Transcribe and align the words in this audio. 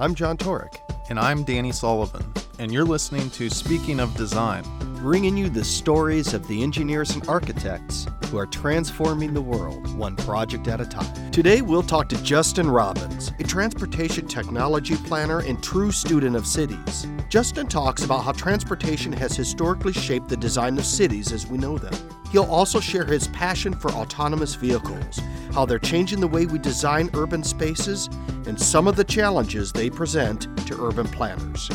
I'm 0.00 0.14
John 0.14 0.36
Torek. 0.36 0.76
And 1.10 1.18
I'm 1.18 1.42
Danny 1.42 1.72
Sullivan. 1.72 2.32
And 2.60 2.72
you're 2.72 2.84
listening 2.84 3.30
to 3.30 3.50
Speaking 3.50 3.98
of 3.98 4.14
Design, 4.14 4.62
bringing 4.98 5.36
you 5.36 5.48
the 5.48 5.64
stories 5.64 6.34
of 6.34 6.46
the 6.46 6.62
engineers 6.62 7.10
and 7.16 7.28
architects 7.28 8.06
who 8.26 8.38
are 8.38 8.46
transforming 8.46 9.34
the 9.34 9.42
world 9.42 9.92
one 9.98 10.14
project 10.14 10.68
at 10.68 10.80
a 10.80 10.86
time. 10.86 11.32
Today, 11.32 11.62
we'll 11.62 11.82
talk 11.82 12.08
to 12.10 12.22
Justin 12.22 12.70
Robbins, 12.70 13.32
a 13.40 13.42
transportation 13.42 14.28
technology 14.28 14.94
planner 14.98 15.40
and 15.40 15.60
true 15.64 15.90
student 15.90 16.36
of 16.36 16.46
cities. 16.46 17.08
Justin 17.28 17.66
talks 17.66 18.04
about 18.04 18.22
how 18.22 18.30
transportation 18.30 19.12
has 19.12 19.34
historically 19.34 19.92
shaped 19.92 20.28
the 20.28 20.36
design 20.36 20.78
of 20.78 20.84
cities 20.84 21.32
as 21.32 21.48
we 21.48 21.58
know 21.58 21.76
them. 21.76 22.17
He'll 22.30 22.44
also 22.44 22.78
share 22.78 23.04
his 23.04 23.28
passion 23.28 23.72
for 23.72 23.90
autonomous 23.92 24.54
vehicles, 24.54 25.20
how 25.52 25.64
they're 25.64 25.78
changing 25.78 26.20
the 26.20 26.28
way 26.28 26.44
we 26.44 26.58
design 26.58 27.10
urban 27.14 27.42
spaces, 27.42 28.08
and 28.46 28.60
some 28.60 28.86
of 28.86 28.96
the 28.96 29.04
challenges 29.04 29.72
they 29.72 29.88
present 29.88 30.42
to 30.66 30.82
urban 30.82 31.08
planners. 31.08 31.70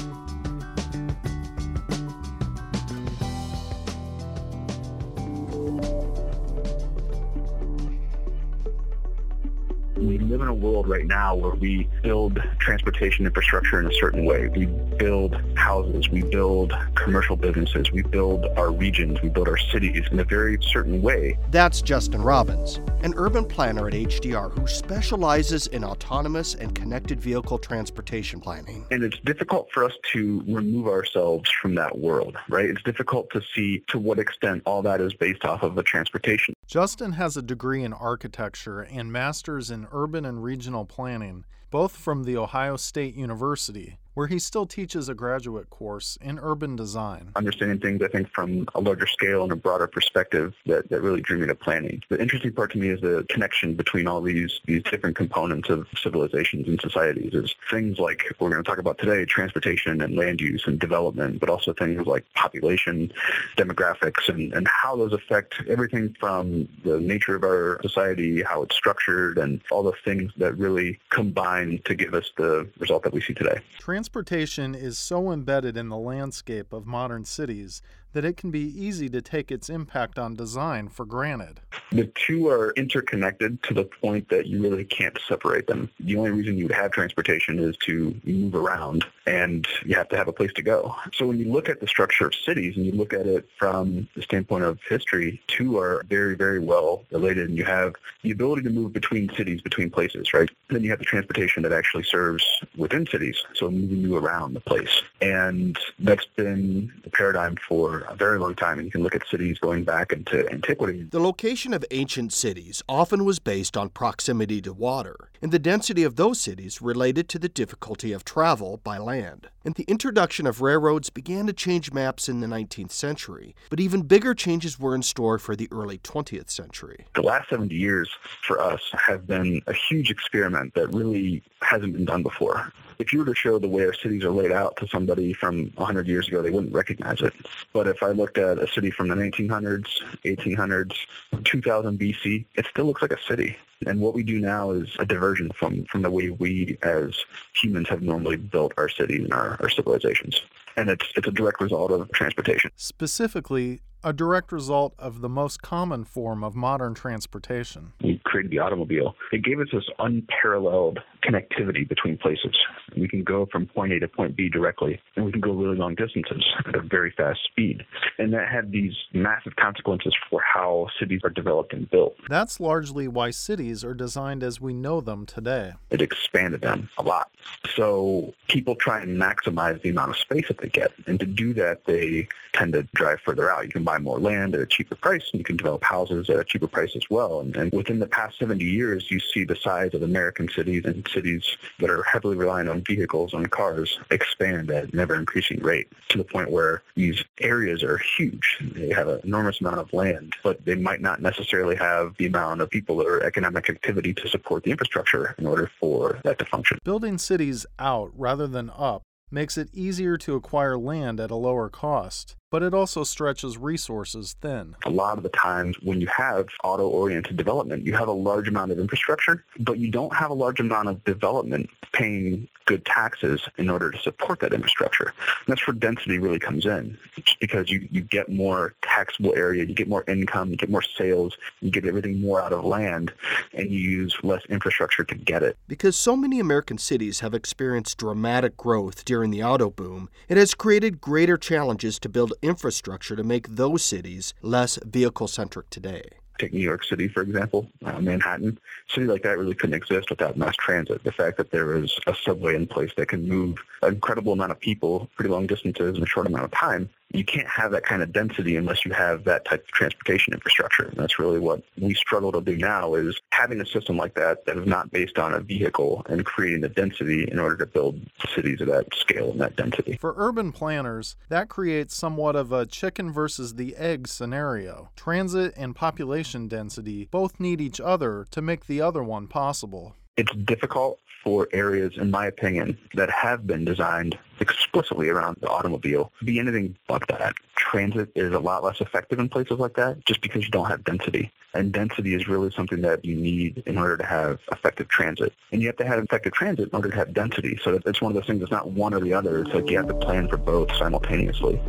We 9.98 10.20
live 10.20 10.42
in 10.42 10.48
a 10.48 10.54
world 10.54 10.88
right 10.88 11.06
now 11.06 11.34
where 11.34 11.56
we 11.56 11.88
build 12.04 12.38
transportation 12.60 13.26
infrastructure 13.26 13.80
in 13.80 13.88
a 13.88 13.94
certain 13.94 14.26
way. 14.26 14.50
We 14.50 14.66
build 14.66 15.42
houses, 15.56 16.10
we 16.10 16.24
build 16.24 16.74
commercial 17.04 17.36
businesses, 17.36 17.92
we 17.92 18.02
build 18.02 18.46
our 18.58 18.72
regions, 18.72 19.22
we 19.22 19.30
build 19.30 19.48
our 19.48 19.58
cities 19.58 20.04
in 20.12 20.20
a 20.20 20.24
very 20.24 20.58
certain 20.62 21.02
way. 21.02 21.38
That's 21.52 21.82
Justin 21.82 22.22
Robbins, 22.22 22.80
an 23.02 23.14
urban 23.18 23.46
planner 23.46 23.88
at 23.88 23.94
HDR 23.94 24.58
who 24.58 24.66
specializes 24.68 25.68
in 25.68 25.84
autonomous 25.84 26.56
and 26.56 26.74
connected 26.74 27.20
vehicle 27.20 27.58
transportation 27.58 28.40
planning. 28.40 28.86
And 28.90 29.04
it's 29.04 29.20
difficult 29.20 29.70
for 29.74 29.84
us 29.84 29.94
to 30.14 30.44
remove 30.48 30.88
ourselves 30.88 31.52
from 31.62 31.76
that 31.76 31.98
world, 31.98 32.38
right? 32.48 32.66
It's 32.66 32.84
difficult 32.84 33.30
to 33.32 33.42
see 33.54 33.84
to 33.90 34.00
what 34.00 34.18
extent 34.18 34.64
all 34.66 34.82
that 34.84 35.02
is 35.02 35.14
based 35.14 35.44
off 35.44 35.62
of 35.62 35.76
the 35.76 35.84
transportation. 35.84 36.54
Justin 36.68 37.12
has 37.14 37.36
a 37.36 37.42
degree 37.42 37.84
in 37.84 37.92
architecture 37.92 38.82
and 38.82 39.12
master's 39.12 39.70
in 39.70 39.88
urban 39.92 40.26
and 40.26 40.42
regional 40.42 40.86
planning, 40.86 41.44
both 41.70 41.98
from 41.98 42.24
The 42.24 42.38
Ohio 42.38 42.78
State 42.78 43.16
University, 43.16 43.98
where 44.14 44.28
he 44.28 44.40
still 44.40 44.66
teaches 44.66 45.10
a 45.10 45.14
graduate 45.14 45.70
course 45.70 46.18
in 46.22 46.40
urban 46.40 46.76
design. 46.76 47.32
Understanding 47.36 47.80
things, 47.80 48.02
I 48.02 48.08
think, 48.08 48.30
from 48.30 48.68
a 48.76 48.82
larger 48.82 49.08
scale 49.08 49.44
and 49.44 49.52
a 49.52 49.56
broader 49.56 49.88
perspective 49.88 50.54
that, 50.66 50.90
that 50.90 51.02
really 51.02 51.22
drew 51.22 51.40
me 51.40 51.48
to 51.48 51.56
planning. 51.56 52.02
The 52.10 52.22
interesting 52.22 52.54
part 52.54 52.72
to 52.74 52.78
me 52.78 52.90
is 52.90 53.02
the 53.02 53.26
connection 53.30 53.76
between 53.76 54.08
all 54.08 54.22
these, 54.22 54.60
these 54.66 54.84
different 54.84 55.16
components 55.16 55.70
of 55.70 55.88
civilizations 55.98 56.68
and 56.68 56.80
societies 56.80 57.34
is 57.34 57.56
things 57.70 58.00
like 58.00 58.24
we're 58.40 58.50
going 58.50 58.64
to 58.64 58.70
talk 58.70 58.78
about 58.78 58.98
today, 58.98 59.26
transportation 59.26 60.02
and 60.02 60.16
land 60.16 60.42
use 60.42 60.64
and 60.68 60.80
development, 60.80 61.40
but 61.40 61.50
also 61.50 61.74
things 61.74 62.06
like 62.06 62.26
population, 62.34 63.12
demographics, 63.58 64.30
and, 64.30 64.54
and 64.54 64.68
how 64.68 64.96
those 64.96 65.14
affect 65.14 65.56
everything 65.68 66.16
from 66.20 66.68
the 66.84 67.00
nature 67.00 67.36
of 67.36 67.44
our 67.44 67.80
society, 67.82 68.44
how 68.44 68.62
it's 68.64 68.76
structured, 68.76 69.38
and 69.38 69.62
all 69.72 69.84
the 69.84 69.94
things 70.06 70.32
that 70.38 70.58
really 70.58 71.00
combine 71.10 71.80
to 71.86 71.96
give 71.96 72.14
us 72.14 72.32
the 72.38 72.68
result 72.80 73.04
that 73.04 73.14
we 73.14 73.22
see 73.22 73.34
today. 73.34 73.60
Transportation 74.04 74.76
is 74.76 74.98
so 75.00 75.32
embedded 75.32 75.78
in 75.78 75.88
the 75.88 75.96
landscape 75.96 76.74
of 76.74 76.86
modern 76.86 77.24
cities 77.24 77.82
that 78.14 78.24
it 78.24 78.38
can 78.38 78.52
be 78.52 78.60
easy 78.60 79.10
to 79.10 79.22
take 79.22 79.52
its 79.52 79.70
impact 79.70 80.18
on 80.18 80.36
design 80.36 80.88
for 80.88 81.06
granted. 81.06 81.60
The 81.92 82.06
two 82.16 82.48
are 82.48 82.72
interconnected 82.72 83.62
to 83.64 83.74
the 83.74 83.84
point 83.84 84.30
that 84.30 84.48
you 84.48 84.62
really 84.62 84.86
can't 84.86 85.18
separate 85.28 85.68
them. 85.68 85.90
The 86.00 86.16
only 86.16 86.32
reason 86.32 86.58
you 86.58 86.66
would 86.66 86.76
have 86.76 86.92
transportation 86.92 87.60
is 87.60 87.76
to 87.86 88.20
move 88.24 88.56
around 88.56 89.06
and 89.26 89.68
you 89.86 89.96
have 89.96 90.10
to 90.10 90.18
have 90.18 90.28
a 90.28 90.34
place 90.34 90.52
to 90.54 90.62
go. 90.62 90.96
So 91.14 91.28
when 91.28 91.40
you 91.40 91.52
look 91.52 91.70
at 91.70 91.80
the 91.80 91.88
structure 91.88 92.26
of 92.26 92.34
cities 92.36 92.76
and 92.78 92.86
you 92.86 92.92
look 92.94 93.14
at 93.14 93.26
it 93.28 93.48
from 93.58 94.08
the 94.16 94.22
standpoint 94.22 94.64
of 94.64 94.80
history, 94.88 95.42
two 95.48 95.78
are 95.78 96.04
very, 96.10 96.36
very 96.36 96.60
well 96.60 97.04
related 97.12 97.50
and 97.50 97.58
you 97.58 97.66
have 97.66 97.96
the 98.22 98.32
ability 98.32 98.64
to 98.64 98.70
move 98.70 98.94
between 98.94 99.30
cities, 99.36 99.62
between 99.62 99.90
places, 99.90 100.34
right? 100.34 100.50
And 100.70 100.76
then 100.76 100.84
you 100.84 100.90
have 100.90 101.00
the 101.00 101.06
transportation 101.06 101.64
that 101.64 101.74
actually 101.74 102.04
serves 102.04 102.46
within 102.78 103.06
cities, 103.08 103.38
so 103.54 103.70
moving 103.70 104.00
you 104.00 104.18
around 104.18 104.54
the 104.54 104.60
place. 104.60 105.02
And 105.22 105.78
that's 106.00 106.26
been 106.36 106.92
the 107.04 107.10
paradigm 107.10 107.56
for 107.68 108.03
a 108.10 108.16
very 108.16 108.40
long 108.40 108.56
time, 108.56 108.80
and 108.80 108.86
you 108.86 108.92
can 108.92 109.04
look 109.04 109.16
at 109.16 109.28
cities 109.28 109.60
going 109.60 109.84
back 109.84 110.12
into 110.12 110.50
antiquity. 110.52 111.04
The 111.04 111.20
location 111.20 111.74
of 111.74 111.86
ancient 111.92 112.34
cities 112.34 112.82
often 112.88 113.26
was 113.26 113.40
based 113.40 113.78
on 113.78 113.90
proximity 113.90 114.62
to 114.62 114.74
water, 114.74 115.30
and 115.42 115.52
the 115.52 115.60
density 115.60 116.04
of 116.04 116.16
those 116.16 116.40
cities 116.40 116.82
related 116.82 117.30
to 117.30 117.40
the 117.40 117.50
difficulty 117.50 118.14
of 118.14 118.24
travel 118.24 118.78
by 118.84 118.98
land. 118.98 119.50
And 119.66 119.76
the 119.76 119.84
introduction 119.84 120.46
of 120.46 120.62
railroads 120.62 121.10
began 121.10 121.48
to 121.48 121.54
change 121.54 121.94
maps 121.94 122.28
in 122.28 122.42
the 122.42 122.48
19th 122.48 122.92
century, 122.92 123.56
but 123.70 123.80
even 123.80 124.02
bigger 124.02 124.34
changes 124.34 124.80
were 124.80 124.94
in 124.94 125.04
store 125.04 125.40
for 125.40 125.56
the 125.56 125.70
early 125.72 125.98
20th 125.98 126.50
century. 126.50 127.06
The 127.16 127.22
last 127.22 127.50
70 127.50 127.74
years 127.74 128.10
for 128.46 128.60
us 128.60 128.82
have 128.94 129.26
been 129.26 129.62
a 129.68 129.74
huge 129.74 130.12
experiment 130.12 130.74
that 130.76 130.88
really 130.88 131.44
hasn't 131.62 131.94
been 131.94 132.06
done 132.06 132.24
before 132.24 132.72
if 133.04 133.12
you 133.12 133.20
were 133.20 133.26
to 133.26 133.36
show 133.36 133.60
the 133.60 133.68
way 133.68 133.86
our 133.86 133.94
cities 133.94 134.24
are 134.24 134.32
laid 134.32 134.54
out 134.54 134.78
to 134.78 134.88
somebody 134.88 135.34
from 135.34 135.66
100 135.76 136.08
years 136.08 136.30
ago, 136.30 136.42
they 136.42 136.50
wouldn't 136.50 136.74
recognize 136.74 137.20
it. 137.20 137.34
But 137.74 137.86
if 137.86 138.02
I 138.02 138.12
looked 138.12 138.38
at 138.38 138.60
a 138.60 138.68
city 138.68 138.92
from 138.92 139.10
the 139.10 139.16
1900s, 139.16 139.90
1800s, 140.24 140.96
2000 141.44 142.00
BC, 142.00 142.46
it 142.56 142.66
still 142.72 142.86
looks 142.86 143.02
like 143.02 143.12
a 143.12 143.22
city. 143.28 143.58
And 143.88 144.00
what 144.02 144.14
we 144.14 144.24
do 144.24 144.40
now 144.40 144.72
is 144.72 144.90
a 145.00 145.06
diversion 145.06 145.52
from, 145.58 145.86
from 145.86 146.02
the 146.02 146.12
way 146.12 146.30
we 146.30 146.78
as 146.82 147.16
humans 147.62 147.90
have 147.90 148.02
normally 148.02 148.38
built 148.38 148.74
our 148.78 148.90
cities 148.90 149.24
and 149.24 149.34
our, 149.34 149.58
our 149.62 149.70
civilizations. 149.70 150.42
And 150.76 150.90
it's, 150.90 151.06
it's 151.16 151.28
a 151.28 151.32
direct 151.32 151.62
result 151.62 151.92
of 151.92 152.12
transportation. 152.12 152.72
Specifically, 152.76 153.82
a 154.04 154.12
direct 154.12 154.52
result 154.52 154.94
of 155.00 155.22
the 155.22 155.30
most 155.30 155.62
common 155.62 156.04
form 156.04 156.44
of 156.44 156.56
modern 156.56 156.94
transportation. 156.94 157.94
We 158.04 158.20
created 158.26 158.52
the 158.52 158.60
automobile. 158.60 159.16
It 159.32 159.44
gave 159.44 159.60
us 159.62 159.68
this 159.72 159.86
unparalleled 159.98 161.00
connectivity 161.24 161.88
between 161.88 162.18
places. 162.18 162.54
We 162.98 163.08
can 163.08 163.24
go 163.24 163.48
from 163.50 163.68
point 163.68 163.94
A 163.94 164.00
to 164.02 164.10
point 164.10 164.36
B 164.36 164.50
directly, 164.50 165.00
and 165.16 165.26
we 165.26 165.32
can 165.32 165.40
go 165.40 165.54
really 165.54 165.78
long 165.78 165.96
distances 165.96 166.44
at 166.68 166.76
a 166.76 166.82
very 166.82 167.14
fast 167.16 167.40
speed. 167.50 167.84
And 168.20 168.34
that 168.34 168.50
had 168.50 168.72
these 168.72 168.94
massive 169.14 169.56
consequences 169.56 170.14
for 170.30 170.42
how 170.42 170.88
cities 171.00 171.22
are 171.24 171.30
developed 171.30 171.72
and 171.72 171.90
built. 171.90 172.16
That's 172.28 172.60
largely 172.60 173.08
why 173.08 173.32
cities 173.32 173.73
are 173.82 173.94
designed 173.94 174.44
as 174.44 174.60
we 174.60 174.74
know 174.74 175.00
them 175.00 175.26
today. 175.26 175.72
It 175.90 176.02
expanded 176.02 176.60
them 176.60 176.90
a 176.98 177.04
lot. 177.04 177.32
So 177.76 178.34
people 178.50 178.76
try 178.76 179.02
and 179.02 179.18
maximize 179.18 179.82
the 179.82 179.90
amount 179.90 180.12
of 180.12 180.18
space 180.18 180.50
that 180.50 180.58
they 180.58 180.68
get. 180.68 180.92
And 181.08 181.18
to 181.22 181.26
do 181.26 181.54
that, 181.54 181.86
they 181.86 182.28
tend 182.52 182.74
to 182.74 182.84
drive 182.94 183.22
further 183.22 183.50
out. 183.50 183.64
You 183.66 183.72
can 183.72 183.84
buy 183.84 183.98
more 184.00 184.20
land 184.20 184.54
at 184.54 184.62
a 184.62 184.66
cheaper 184.66 184.96
price, 184.96 185.30
and 185.32 185.40
you 185.40 185.46
can 185.46 185.58
develop 185.58 185.84
houses 185.84 186.30
at 186.30 186.40
a 186.40 186.44
cheaper 186.44 186.68
price 186.68 186.96
as 186.96 187.04
well. 187.10 187.40
And, 187.40 187.56
and 187.56 187.72
within 187.72 188.00
the 188.00 188.08
past 188.08 188.38
70 188.40 188.64
years, 188.64 189.10
you 189.10 189.20
see 189.20 189.44
the 189.44 189.56
size 189.56 189.94
of 189.94 190.04
American 190.04 190.50
cities 190.50 190.84
and 190.86 191.08
cities 191.08 191.58
that 191.80 191.90
are 191.90 192.04
heavily 192.04 192.36
reliant 192.36 192.70
on 192.70 192.82
vehicles, 192.82 193.34
on 193.34 193.46
cars, 193.48 194.00
expand 194.12 194.70
at 194.72 194.94
an 194.94 195.00
ever-increasing 195.00 195.62
rate 195.62 195.88
to 196.10 196.18
the 196.18 196.24
point 196.24 196.52
where 196.52 196.84
these 196.96 197.24
areas 197.40 197.84
are 197.84 197.98
huge. 197.98 198.60
They 198.62 198.90
have 198.90 199.08
an 199.08 199.22
enormous 199.24 199.60
amount 199.62 199.80
of 199.80 199.92
land, 199.94 200.36
but 200.44 200.64
they 200.66 200.76
might 200.76 201.02
not 201.02 201.22
necessarily 201.22 201.76
have 201.76 202.16
the 202.18 202.28
amount 202.28 202.62
of 202.62 202.70
people 202.70 203.02
or 203.02 203.24
economic 203.24 203.63
activity 203.70 204.14
to 204.14 204.28
support 204.28 204.64
the 204.64 204.72
infrastructure 204.72 205.36
in 205.38 205.46
order 205.46 205.72
for 205.80 206.20
that 206.24 206.40
to 206.40 206.46
function. 206.46 206.80
Building 206.84 207.18
cities 207.18 207.66
out 207.80 208.12
rather 208.16 208.48
than 208.48 208.70
up 208.76 209.04
makes 209.32 209.58
it 209.58 209.70
easier 209.74 210.18
to 210.18 210.36
acquire 210.36 210.78
land 210.78 211.20
at 211.20 211.32
a 211.32 211.36
lower 211.36 211.70
cost 211.70 212.36
but 212.54 212.62
it 212.62 212.72
also 212.72 213.04
stretches 213.04 213.58
resources 213.58 214.36
thin. 214.40 214.76
A 214.86 214.90
lot 214.92 215.18
of 215.18 215.24
the 215.24 215.30
times 215.30 215.76
when 215.82 216.00
you 216.00 216.06
have 216.16 216.46
auto-oriented 216.64 217.36
development, 217.36 217.84
you 217.84 217.94
have 217.94 218.08
a 218.08 218.12
large 218.12 218.48
amount 218.48 218.72
of 218.72 218.78
infrastructure, 218.78 219.44
but 219.62 219.80
you 219.80 219.90
don't 219.90 220.16
have 220.16 220.30
a 220.30 220.36
large 220.36 220.60
amount 220.60 220.88
of 220.88 221.04
development 221.04 221.68
paying 221.94 222.48
good 222.66 222.86
taxes 222.86 223.42
in 223.58 223.72
order 223.72 223.90
to 223.90 223.98
support 223.98 224.40
that 224.40 224.54
infrastructure. 224.54 225.08
And 225.08 225.48
that's 225.48 225.66
where 225.66 225.74
density 225.74 226.20
really 226.20 226.38
comes 226.38 226.68
in 226.68 226.96
because 227.42 227.72
you, 227.72 227.88
you 227.92 228.02
get 228.02 228.30
more 228.30 228.76
taxable 228.84 229.34
area, 229.36 229.66
you 229.66 229.74
get 229.74 229.88
more 229.88 230.04
income, 230.08 230.52
you 230.52 230.56
get 230.56 230.70
more 230.70 230.84
sales, 230.84 231.36
you 231.62 231.72
get 231.72 231.86
everything 231.86 232.22
more 232.22 232.40
out 232.40 232.54
of 232.54 232.64
land, 232.64 233.12
and 233.54 233.72
you 233.72 233.80
use 233.80 234.16
less 234.22 234.46
infrastructure 234.48 235.04
to 235.04 235.16
get 235.16 235.42
it. 235.42 235.58
Because 235.68 235.98
so 235.98 236.16
many 236.16 236.40
American 236.40 236.78
cities 236.78 237.22
have 237.22 237.34
experienced 237.34 237.98
dramatic 237.98 238.56
growth 238.56 239.04
during 239.06 239.32
the 239.32 239.44
auto 239.44 239.72
boom, 239.72 240.10
it 240.30 240.38
has 240.38 240.54
created 240.54 241.02
greater 241.02 241.38
challenges 241.38 241.98
to 242.00 242.10
build 242.10 242.34
infrastructure 242.44 243.16
to 243.16 243.24
make 243.24 243.48
those 243.48 243.84
cities 243.84 244.34
less 244.42 244.78
vehicle 244.86 245.28
centric 245.28 245.70
today. 245.70 246.04
Take 246.40 246.54
New 246.54 246.60
York 246.60 246.84
City, 246.84 247.08
for 247.08 247.22
example, 247.22 247.68
uh, 247.86 248.00
Manhattan. 248.00 248.58
A 248.90 248.94
city 248.94 249.06
like 249.06 249.22
that 249.24 249.38
really 249.38 249.54
couldn't 249.54 249.76
exist 249.76 250.10
without 250.10 250.36
mass 250.36 250.56
transit. 250.58 251.04
The 251.04 251.12
fact 251.12 251.38
that 251.38 251.52
there 251.52 251.78
is 251.78 251.98
a 252.08 252.16
subway 252.16 252.56
in 252.56 252.68
place 252.68 252.92
that 252.98 253.08
can 253.08 253.28
move 253.28 253.58
an 253.84 253.94
incredible 253.94 254.34
amount 254.34 254.52
of 254.52 254.60
people 254.60 255.10
pretty 255.16 255.30
long 255.30 255.48
distances 255.48 255.96
in 255.96 256.04
a 256.04 256.08
short 256.08 256.28
amount 256.28 256.46
of 256.46 256.52
time 256.52 256.90
You 257.14 257.24
can't 257.24 257.48
have 257.48 257.72
that 257.72 257.84
kind 257.84 258.02
of 258.02 258.12
density 258.12 258.58
unless 258.58 258.86
you 258.86 258.92
have 258.92 259.24
that 259.24 259.46
type 259.46 259.64
of 259.64 259.68
transportation 259.68 260.34
infrastructure. 260.34 260.86
And 260.86 260.98
that's 260.98 261.20
really 261.20 261.40
what 261.40 261.64
we 261.80 261.94
struggle 261.94 262.32
to 262.32 262.42
do 262.42 262.58
now 262.58 262.96
is 262.96 263.20
having 263.32 263.62
a 263.62 263.66
system 263.66 263.98
like 263.98 264.16
that 264.16 264.46
that 264.46 264.58
is 264.58 264.68
not 264.68 264.92
based 264.92 265.18
on 265.20 265.34
a 265.34 265.40
vehicle 265.40 266.04
and 266.10 266.26
creating 266.26 266.62
the 266.62 266.70
density 266.70 267.28
in 267.32 267.40
order 267.40 267.56
to 267.58 267.66
build 267.66 268.02
cities 268.34 268.62
of 268.62 268.68
that 268.68 268.94
scale 268.96 269.32
and 269.32 269.42
that 269.42 269.56
density. 269.56 269.98
For 270.02 270.16
urban 270.18 270.52
planners, 270.52 271.16
that 271.30 271.50
creates 271.50 271.96
somewhat 271.96 272.36
of 272.36 272.52
a 272.52 272.66
chicken 272.66 273.12
versus 273.12 273.56
the 273.56 273.76
egg 273.76 274.08
scenario. 274.08 274.90
Transit 274.96 275.54
and 275.56 275.76
population 275.76 276.48
density 276.48 277.08
both 277.12 277.40
need 277.40 277.62
each 277.62 277.80
other 277.80 278.26
to 278.32 278.42
make 278.42 278.66
the 278.66 278.82
other 278.82 279.04
one 279.04 279.28
possible. 279.28 279.96
It's 280.16 280.34
difficult 280.46 281.00
for 281.24 281.48
areas, 281.54 281.94
in 281.98 282.12
my 282.12 282.26
opinion, 282.28 282.78
that 282.96 283.10
have 283.10 283.48
been 283.48 283.64
designed 283.66 284.18
explicitly 284.40 285.10
around 285.10 285.38
the 285.40 285.48
automobile 285.48 286.12
to 286.20 286.26
be 286.26 286.40
anything 286.40 286.76
but 286.88 287.08
that. 287.08 287.34
Transit 287.56 288.10
is 288.14 288.34
a 288.34 288.40
lot 288.40 288.64
less 288.64 288.82
effective 288.82 289.20
in 289.20 289.30
places 289.30 289.58
like 289.58 289.76
that 289.76 290.06
just 290.06 290.22
because 290.22 290.44
you 290.44 290.52
don't 290.52 290.68
have 290.68 290.84
density. 290.84 291.32
And 291.54 291.72
density 291.72 292.14
is 292.14 292.28
really 292.28 292.52
something 292.52 292.82
that 292.82 293.06
you 293.06 293.16
need 293.16 293.64
in 293.66 293.78
order 293.78 293.96
to 293.96 294.06
have 294.06 294.40
effective 294.52 294.88
transit. 294.90 295.34
And 295.52 295.62
you 295.62 295.68
have 295.68 295.78
to 295.78 295.86
have 295.86 296.04
effective 296.04 296.34
transit 296.34 296.70
in 296.70 296.76
order 296.76 296.90
to 296.90 296.96
have 296.96 297.14
density. 297.14 297.58
So 297.64 297.80
it's 297.86 298.02
one 298.02 298.12
of 298.12 298.16
those 298.16 298.26
things 298.26 298.40
that's 298.40 298.52
not 298.52 298.72
one 298.72 298.94
or 298.94 299.00
the 299.00 299.14
other. 299.14 299.40
It's 299.40 299.54
like 299.54 299.70
you 299.70 299.78
have 299.78 299.88
to 299.88 299.94
plan 299.94 300.28
for 300.28 300.38
both 300.38 300.76
simultaneously. 300.76 301.62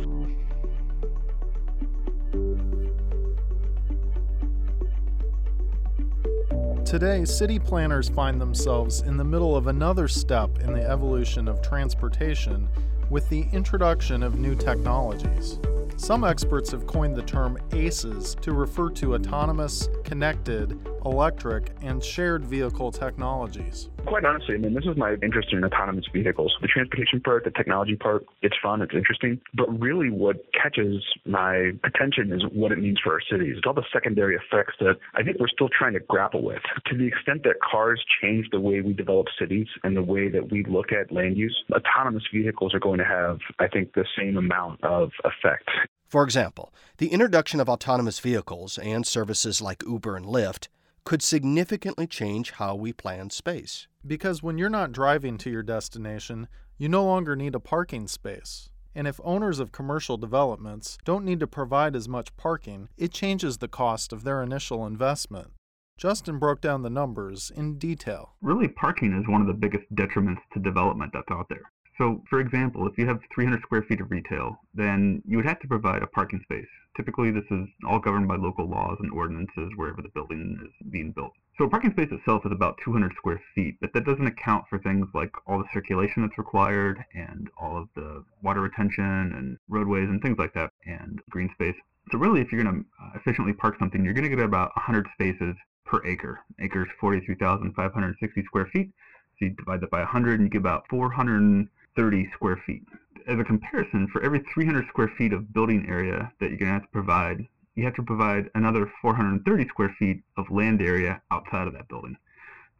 Today, 6.85 7.25
city 7.25 7.57
planners 7.57 8.09
find 8.09 8.39
themselves 8.39 9.01
in 9.01 9.17
the 9.17 9.23
middle 9.23 9.57
of 9.57 9.65
another 9.65 10.07
step 10.07 10.59
in 10.59 10.71
the 10.71 10.87
evolution 10.87 11.47
of 11.47 11.59
transportation 11.59 12.69
with 13.09 13.27
the 13.27 13.47
introduction 13.51 14.21
of 14.21 14.37
new 14.37 14.53
technologies. 14.53 15.59
Some 15.97 16.23
experts 16.23 16.69
have 16.71 16.85
coined 16.85 17.15
the 17.15 17.23
term 17.23 17.57
ACES 17.71 18.35
to 18.35 18.53
refer 18.53 18.91
to 18.91 19.15
autonomous, 19.15 19.89
connected, 20.03 20.77
electric, 21.05 21.71
and 21.81 22.03
shared 22.03 22.43
vehicle 22.45 22.91
technologies. 22.91 23.89
Quite 24.05 24.25
honestly, 24.25 24.55
I 24.55 24.57
mean, 24.57 24.73
this 24.73 24.85
is 24.85 24.97
my 24.97 25.13
interest 25.23 25.49
in 25.51 25.63
autonomous 25.63 26.05
vehicles. 26.11 26.53
The 26.61 26.67
transportation 26.67 27.21
part, 27.21 27.43
the 27.43 27.51
technology 27.51 27.95
part, 27.95 28.25
it's 28.41 28.55
fun, 28.61 28.81
it's 28.81 28.93
interesting. 28.93 29.39
But 29.53 29.67
really, 29.79 30.09
what 30.09 30.37
catches 30.53 31.03
my 31.25 31.71
attention 31.83 32.31
is 32.33 32.43
what 32.51 32.71
it 32.71 32.79
means 32.79 32.99
for 33.03 33.13
our 33.13 33.21
cities. 33.31 33.55
It's 33.57 33.65
all 33.65 33.73
the 33.73 33.85
secondary 33.93 34.35
effects 34.35 34.73
that 34.79 34.95
I 35.15 35.23
think 35.23 35.37
we're 35.39 35.47
still 35.47 35.69
trying 35.69 35.93
to 35.93 35.99
grapple 36.01 36.43
with. 36.43 36.61
To 36.87 36.97
the 36.97 37.07
extent 37.07 37.43
that 37.43 37.55
cars 37.61 38.03
change 38.21 38.47
the 38.51 38.59
way 38.59 38.81
we 38.81 38.93
develop 38.93 39.27
cities 39.39 39.67
and 39.83 39.95
the 39.95 40.03
way 40.03 40.29
that 40.29 40.51
we 40.51 40.63
look 40.65 40.91
at 40.91 41.11
land 41.11 41.37
use, 41.37 41.55
autonomous 41.71 42.23
vehicles 42.33 42.73
are 42.73 42.79
going 42.79 42.99
to 42.99 43.05
have, 43.05 43.39
I 43.59 43.67
think, 43.67 43.93
the 43.93 44.05
same 44.17 44.37
amount 44.37 44.83
of 44.83 45.11
effect. 45.23 45.69
For 46.07 46.23
example, 46.23 46.71
the 46.97 47.07
introduction 47.07 47.59
of 47.59 47.67
autonomous 47.67 48.19
vehicles 48.19 48.77
and 48.77 49.05
services 49.05 49.61
like 49.61 49.83
Uber 49.85 50.15
and 50.15 50.25
Lyft 50.25 50.67
could 51.05 51.21
significantly 51.21 52.07
change 52.07 52.51
how 52.51 52.75
we 52.75 52.91
plan 52.91 53.29
space. 53.29 53.87
Because 54.05 54.41
when 54.41 54.57
you're 54.57 54.69
not 54.69 54.91
driving 54.91 55.37
to 55.37 55.51
your 55.51 55.63
destination, 55.63 56.47
you 56.79 56.89
no 56.89 57.05
longer 57.05 57.35
need 57.35 57.53
a 57.53 57.59
parking 57.59 58.07
space. 58.07 58.69
And 58.95 59.07
if 59.07 59.19
owners 59.23 59.59
of 59.59 59.71
commercial 59.71 60.17
developments 60.17 60.97
don't 61.05 61.23
need 61.23 61.39
to 61.41 61.47
provide 61.47 61.95
as 61.95 62.09
much 62.09 62.35
parking, 62.37 62.89
it 62.97 63.11
changes 63.11 63.57
the 63.59 63.67
cost 63.67 64.11
of 64.11 64.23
their 64.23 64.41
initial 64.41 64.85
investment. 64.85 65.51
Justin 65.97 66.39
broke 66.39 66.59
down 66.59 66.81
the 66.81 66.89
numbers 66.89 67.51
in 67.55 67.77
detail. 67.77 68.33
Really, 68.41 68.67
parking 68.67 69.13
is 69.13 69.27
one 69.27 69.41
of 69.41 69.47
the 69.47 69.53
biggest 69.53 69.85
detriments 69.93 70.41
to 70.53 70.59
development 70.59 71.11
that's 71.13 71.31
out 71.31 71.47
there. 71.49 71.71
So, 71.97 72.23
for 72.29 72.39
example, 72.39 72.87
if 72.87 72.97
you 72.97 73.05
have 73.05 73.19
300 73.33 73.61
square 73.61 73.83
feet 73.83 74.01
of 74.01 74.11
retail, 74.11 74.57
then 74.73 75.21
you 75.25 75.37
would 75.37 75.45
have 75.45 75.59
to 75.59 75.67
provide 75.67 76.01
a 76.01 76.07
parking 76.07 76.41
space. 76.43 76.65
Typically, 76.95 77.29
this 77.29 77.45
is 77.51 77.67
all 77.85 77.99
governed 77.99 78.27
by 78.27 78.35
local 78.35 78.69
laws 78.69 78.97
and 79.01 79.11
ordinances 79.11 79.71
wherever 79.75 80.01
the 80.01 80.09
building 80.09 80.57
is 80.63 80.91
being 80.91 81.11
built. 81.11 81.33
So 81.57 81.65
a 81.65 81.69
parking 81.69 81.91
space 81.91 82.11
itself 82.11 82.45
is 82.45 82.51
about 82.51 82.79
200 82.83 83.13
square 83.15 83.41
feet, 83.53 83.77
but 83.81 83.93
that 83.93 84.05
doesn't 84.05 84.27
account 84.27 84.65
for 84.69 84.79
things 84.79 85.07
like 85.13 85.31
all 85.45 85.59
the 85.59 85.69
circulation 85.73 86.21
that's 86.21 86.37
required 86.37 87.03
and 87.13 87.49
all 87.57 87.77
of 87.77 87.89
the 87.95 88.23
water 88.41 88.61
retention 88.61 89.03
and 89.03 89.57
roadways 89.67 90.09
and 90.09 90.21
things 90.21 90.37
like 90.37 90.53
that 90.53 90.71
and 90.85 91.21
green 91.29 91.49
space. 91.53 91.75
So 92.11 92.17
really, 92.17 92.41
if 92.41 92.51
you're 92.51 92.63
going 92.63 92.75
to 92.75 93.03
uh, 93.03 93.11
efficiently 93.15 93.53
park 93.53 93.75
something, 93.79 94.03
you're 94.03 94.13
going 94.13 94.29
to 94.29 94.35
get 94.35 94.39
about 94.39 94.71
100 94.75 95.07
spaces 95.13 95.55
per 95.85 96.05
acre. 96.05 96.39
Acres 96.59 96.87
43,560 96.99 98.43
square 98.43 98.67
feet. 98.71 98.91
So 99.39 99.45
you 99.45 99.49
divide 99.51 99.81
that 99.81 99.91
by 99.91 99.99
100 99.99 100.39
and 100.39 100.43
you 100.43 100.49
get 100.49 100.59
about 100.59 100.85
430 100.89 102.31
square 102.33 102.61
feet. 102.65 102.83
As 103.27 103.39
a 103.39 103.43
comparison, 103.43 104.07
for 104.07 104.21
every 104.21 104.39
300 104.53 104.87
square 104.87 105.07
feet 105.17 105.33
of 105.33 105.51
building 105.51 105.87
area 105.89 106.31
that 106.39 106.49
you're 106.49 106.59
going 106.59 106.69
to 106.69 106.73
have 106.73 106.83
to 106.83 106.87
provide, 106.89 107.47
you 107.73 107.83
have 107.83 107.95
to 107.95 108.03
provide 108.03 108.51
another 108.53 108.91
430 109.01 109.67
square 109.67 109.95
feet 109.97 110.21
of 110.37 110.51
land 110.51 110.79
area 110.79 111.19
outside 111.31 111.67
of 111.67 111.73
that 111.73 111.87
building. 111.87 112.15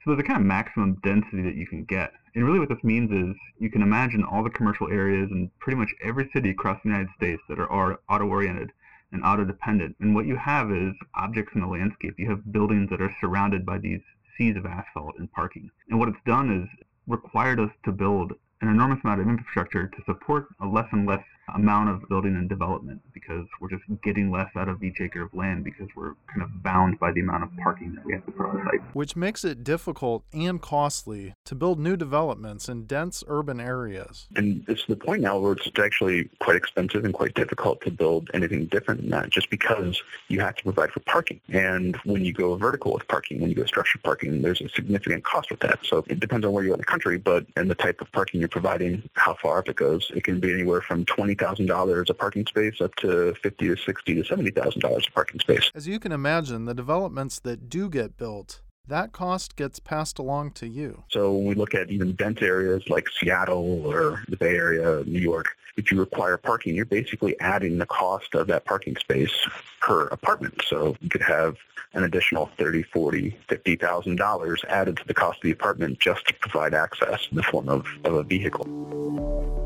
So 0.04 0.12
there's 0.12 0.20
a 0.20 0.28
kind 0.28 0.40
of 0.40 0.46
maximum 0.46 1.00
density 1.04 1.42
that 1.42 1.56
you 1.56 1.66
can 1.66 1.84
get. 1.86 2.12
And 2.36 2.46
really 2.46 2.60
what 2.60 2.70
this 2.70 2.84
means 2.84 3.12
is 3.12 3.36
you 3.58 3.72
can 3.72 3.82
imagine 3.82 4.24
all 4.24 4.44
the 4.44 4.52
commercial 4.52 4.88
areas 4.92 5.32
in 5.32 5.50
pretty 5.60 5.80
much 5.80 5.96
every 6.04 6.30
city 6.32 6.52
across 6.52 6.80
the 6.84 6.90
United 6.90 7.10
States 7.16 7.42
that 7.50 7.58
are 7.58 8.00
auto-oriented 8.08 8.72
and 9.12 9.24
auto-dependent. 9.24 9.96
And 10.00 10.14
what 10.14 10.28
you 10.28 10.36
have 10.36 10.72
is 10.72 10.94
objects 11.16 11.56
in 11.56 11.62
the 11.62 11.68
landscape. 11.68 12.20
You 12.20 12.30
have 12.30 12.52
buildings 12.52 12.92
that 12.92 13.02
are 13.02 13.16
surrounded 13.20 13.66
by 13.66 13.80
these 13.80 14.02
seas 14.38 14.58
of 14.58 14.68
asphalt 14.68 15.16
and 15.18 15.32
parking. 15.32 15.72
And 15.90 15.98
what 15.98 16.10
it's 16.10 16.24
done 16.24 16.52
is 16.62 16.70
required 17.08 17.60
us 17.60 17.72
to 17.86 17.92
build 17.92 18.34
an 18.66 18.74
enormous 18.74 19.00
amount 19.04 19.22
of 19.22 19.28
infrastructure 19.28 19.88
to 19.88 20.04
support 20.06 20.48
a 20.62 20.66
less 20.66 20.88
and 20.92 21.06
less 21.06 21.24
amount 21.54 21.90
of 21.90 22.08
building 22.10 22.36
and 22.36 22.50
development 22.50 23.02
because 23.14 23.46
we're 23.60 23.70
just 23.70 23.84
getting 24.04 24.32
less 24.32 24.50
out 24.56 24.68
of 24.68 24.84
each 24.84 25.00
acre 25.00 25.24
of 25.24 25.34
land 25.34 25.64
because 25.64 25.88
we're 25.96 26.14
kind 26.28 26.42
of 26.42 26.64
bound 26.64 27.00
by 27.00 27.12
the 27.12 27.22
amount 27.22 27.44
of 27.44 27.50
parking 27.58 27.94
that 27.96 28.06
we 28.06 28.14
have 28.14 28.26
to 28.26 28.32
put 28.32 28.48
on 28.48 28.64
site. 28.66 28.82
Which 28.94 29.16
makes 29.16 29.46
it 29.46 29.64
difficult 29.64 30.24
and 30.34 30.62
costly 30.62 31.34
to 31.46 31.56
build 31.56 31.80
new 31.80 31.96
developments 31.96 32.68
in 32.68 32.86
dense 32.86 33.24
urban 33.28 33.60
areas. 33.60 34.28
And 34.36 34.64
it's 34.68 34.86
the 34.88 34.96
point 34.96 35.22
now 35.22 35.38
where 35.38 35.54
it's 35.54 35.70
actually 35.80 36.30
quite 36.40 36.56
expensive 36.56 37.06
and 37.06 37.14
quite 37.14 37.36
difficult 37.36 37.82
to 37.82 37.92
build 37.92 38.30
anything 38.34 38.66
different 38.66 39.02
than 39.02 39.10
that 39.12 39.30
just 39.30 39.50
because 39.50 40.02
you 40.28 40.40
have 40.40 40.56
to 40.56 40.64
provide 40.64 40.92
for 40.92 41.02
parking. 41.02 41.40
And 41.50 41.96
when 42.06 42.26
you 42.26 42.34
go 42.34 42.56
vertical 42.56 42.94
with 42.94 43.08
parking, 43.08 43.40
when 43.40 43.50
you 43.50 43.56
go 43.56 43.66
structured 43.66 44.02
parking, 44.04 44.42
there's 44.42 44.62
a 44.62 44.70
significant 44.70 45.24
cost 45.24 45.52
with 45.52 45.60
that. 45.62 45.80
So 45.84 46.04
it 46.08 46.20
depends 46.20 46.46
on 46.46 46.54
where 46.54 46.64
you 46.64 46.72
are 46.72 46.76
in 46.76 46.80
the 46.80 46.86
country, 46.86 47.18
but 47.18 47.46
and 47.56 47.70
the 47.70 47.76
type 47.76 48.02
of 48.02 48.12
parking 48.12 48.40
you're 48.40 48.50
providing, 48.50 49.08
how 49.14 49.36
far 49.36 49.60
up 49.60 49.70
it 49.70 49.76
goes. 49.76 50.12
It 50.16 50.24
can 50.24 50.40
be 50.40 50.54
anywhere 50.54 50.82
from 50.82 51.06
20 51.06 51.35
$20,000 51.36 52.10
a 52.10 52.14
parking 52.14 52.46
space 52.46 52.82
up 52.82 52.96
to 52.96 53.34
fifty 53.36 53.68
to 53.68 53.76
sixty 53.76 54.16
to 54.16 54.24
$70,000 54.24 55.08
a 55.08 55.12
parking 55.12 55.40
space. 55.40 55.72
As 55.76 55.88
you 55.88 56.00
can 56.00 56.12
imagine, 56.12 56.66
the 56.66 56.74
developments 56.74 57.40
that 57.40 57.70
do 57.70 57.90
get 57.90 58.18
built 58.18 58.62
that 58.88 59.12
cost 59.12 59.56
gets 59.56 59.80
passed 59.80 60.20
along 60.20 60.52
to 60.52 60.68
you. 60.68 61.04
So 61.10 61.34
when 61.34 61.46
we 61.46 61.56
look 61.56 61.74
at 61.74 61.90
even 61.90 62.14
dense 62.14 62.42
areas 62.42 62.88
like 62.88 63.08
Seattle 63.10 63.86
or 63.86 64.24
the 64.28 64.38
Bay 64.38 64.56
Area, 64.56 65.04
New 65.06 65.20
York, 65.20 65.48
if 65.78 65.92
you 65.92 66.00
require 66.00 66.38
parking, 66.38 66.76
you're 66.76 66.86
basically 66.86 67.40
adding 67.40 67.78
the 67.80 67.86
cost 67.86 68.36
of 68.36 68.48
that 68.48 68.66
parking 68.66 68.96
space 68.98 69.34
per 69.82 70.04
apartment. 70.08 70.62
So 70.68 70.96
you 71.02 71.10
could 71.10 71.24
have 71.24 71.58
an 71.94 72.04
additional 72.04 72.50
thirty, 72.58 72.84
forty, 72.84 73.38
fifty 73.50 73.76
thousand 73.76 74.18
dollars 74.18 74.64
added 74.70 74.98
to 74.98 75.08
the 75.08 75.14
cost 75.14 75.38
of 75.40 75.44
the 75.44 75.52
apartment 75.52 76.00
just 76.00 76.28
to 76.28 76.34
provide 76.36 76.74
access 76.74 77.28
in 77.30 77.38
the 77.38 77.44
form 77.44 77.68
of, 77.70 77.86
of 78.04 78.14
a 78.14 78.24
vehicle. 78.24 79.65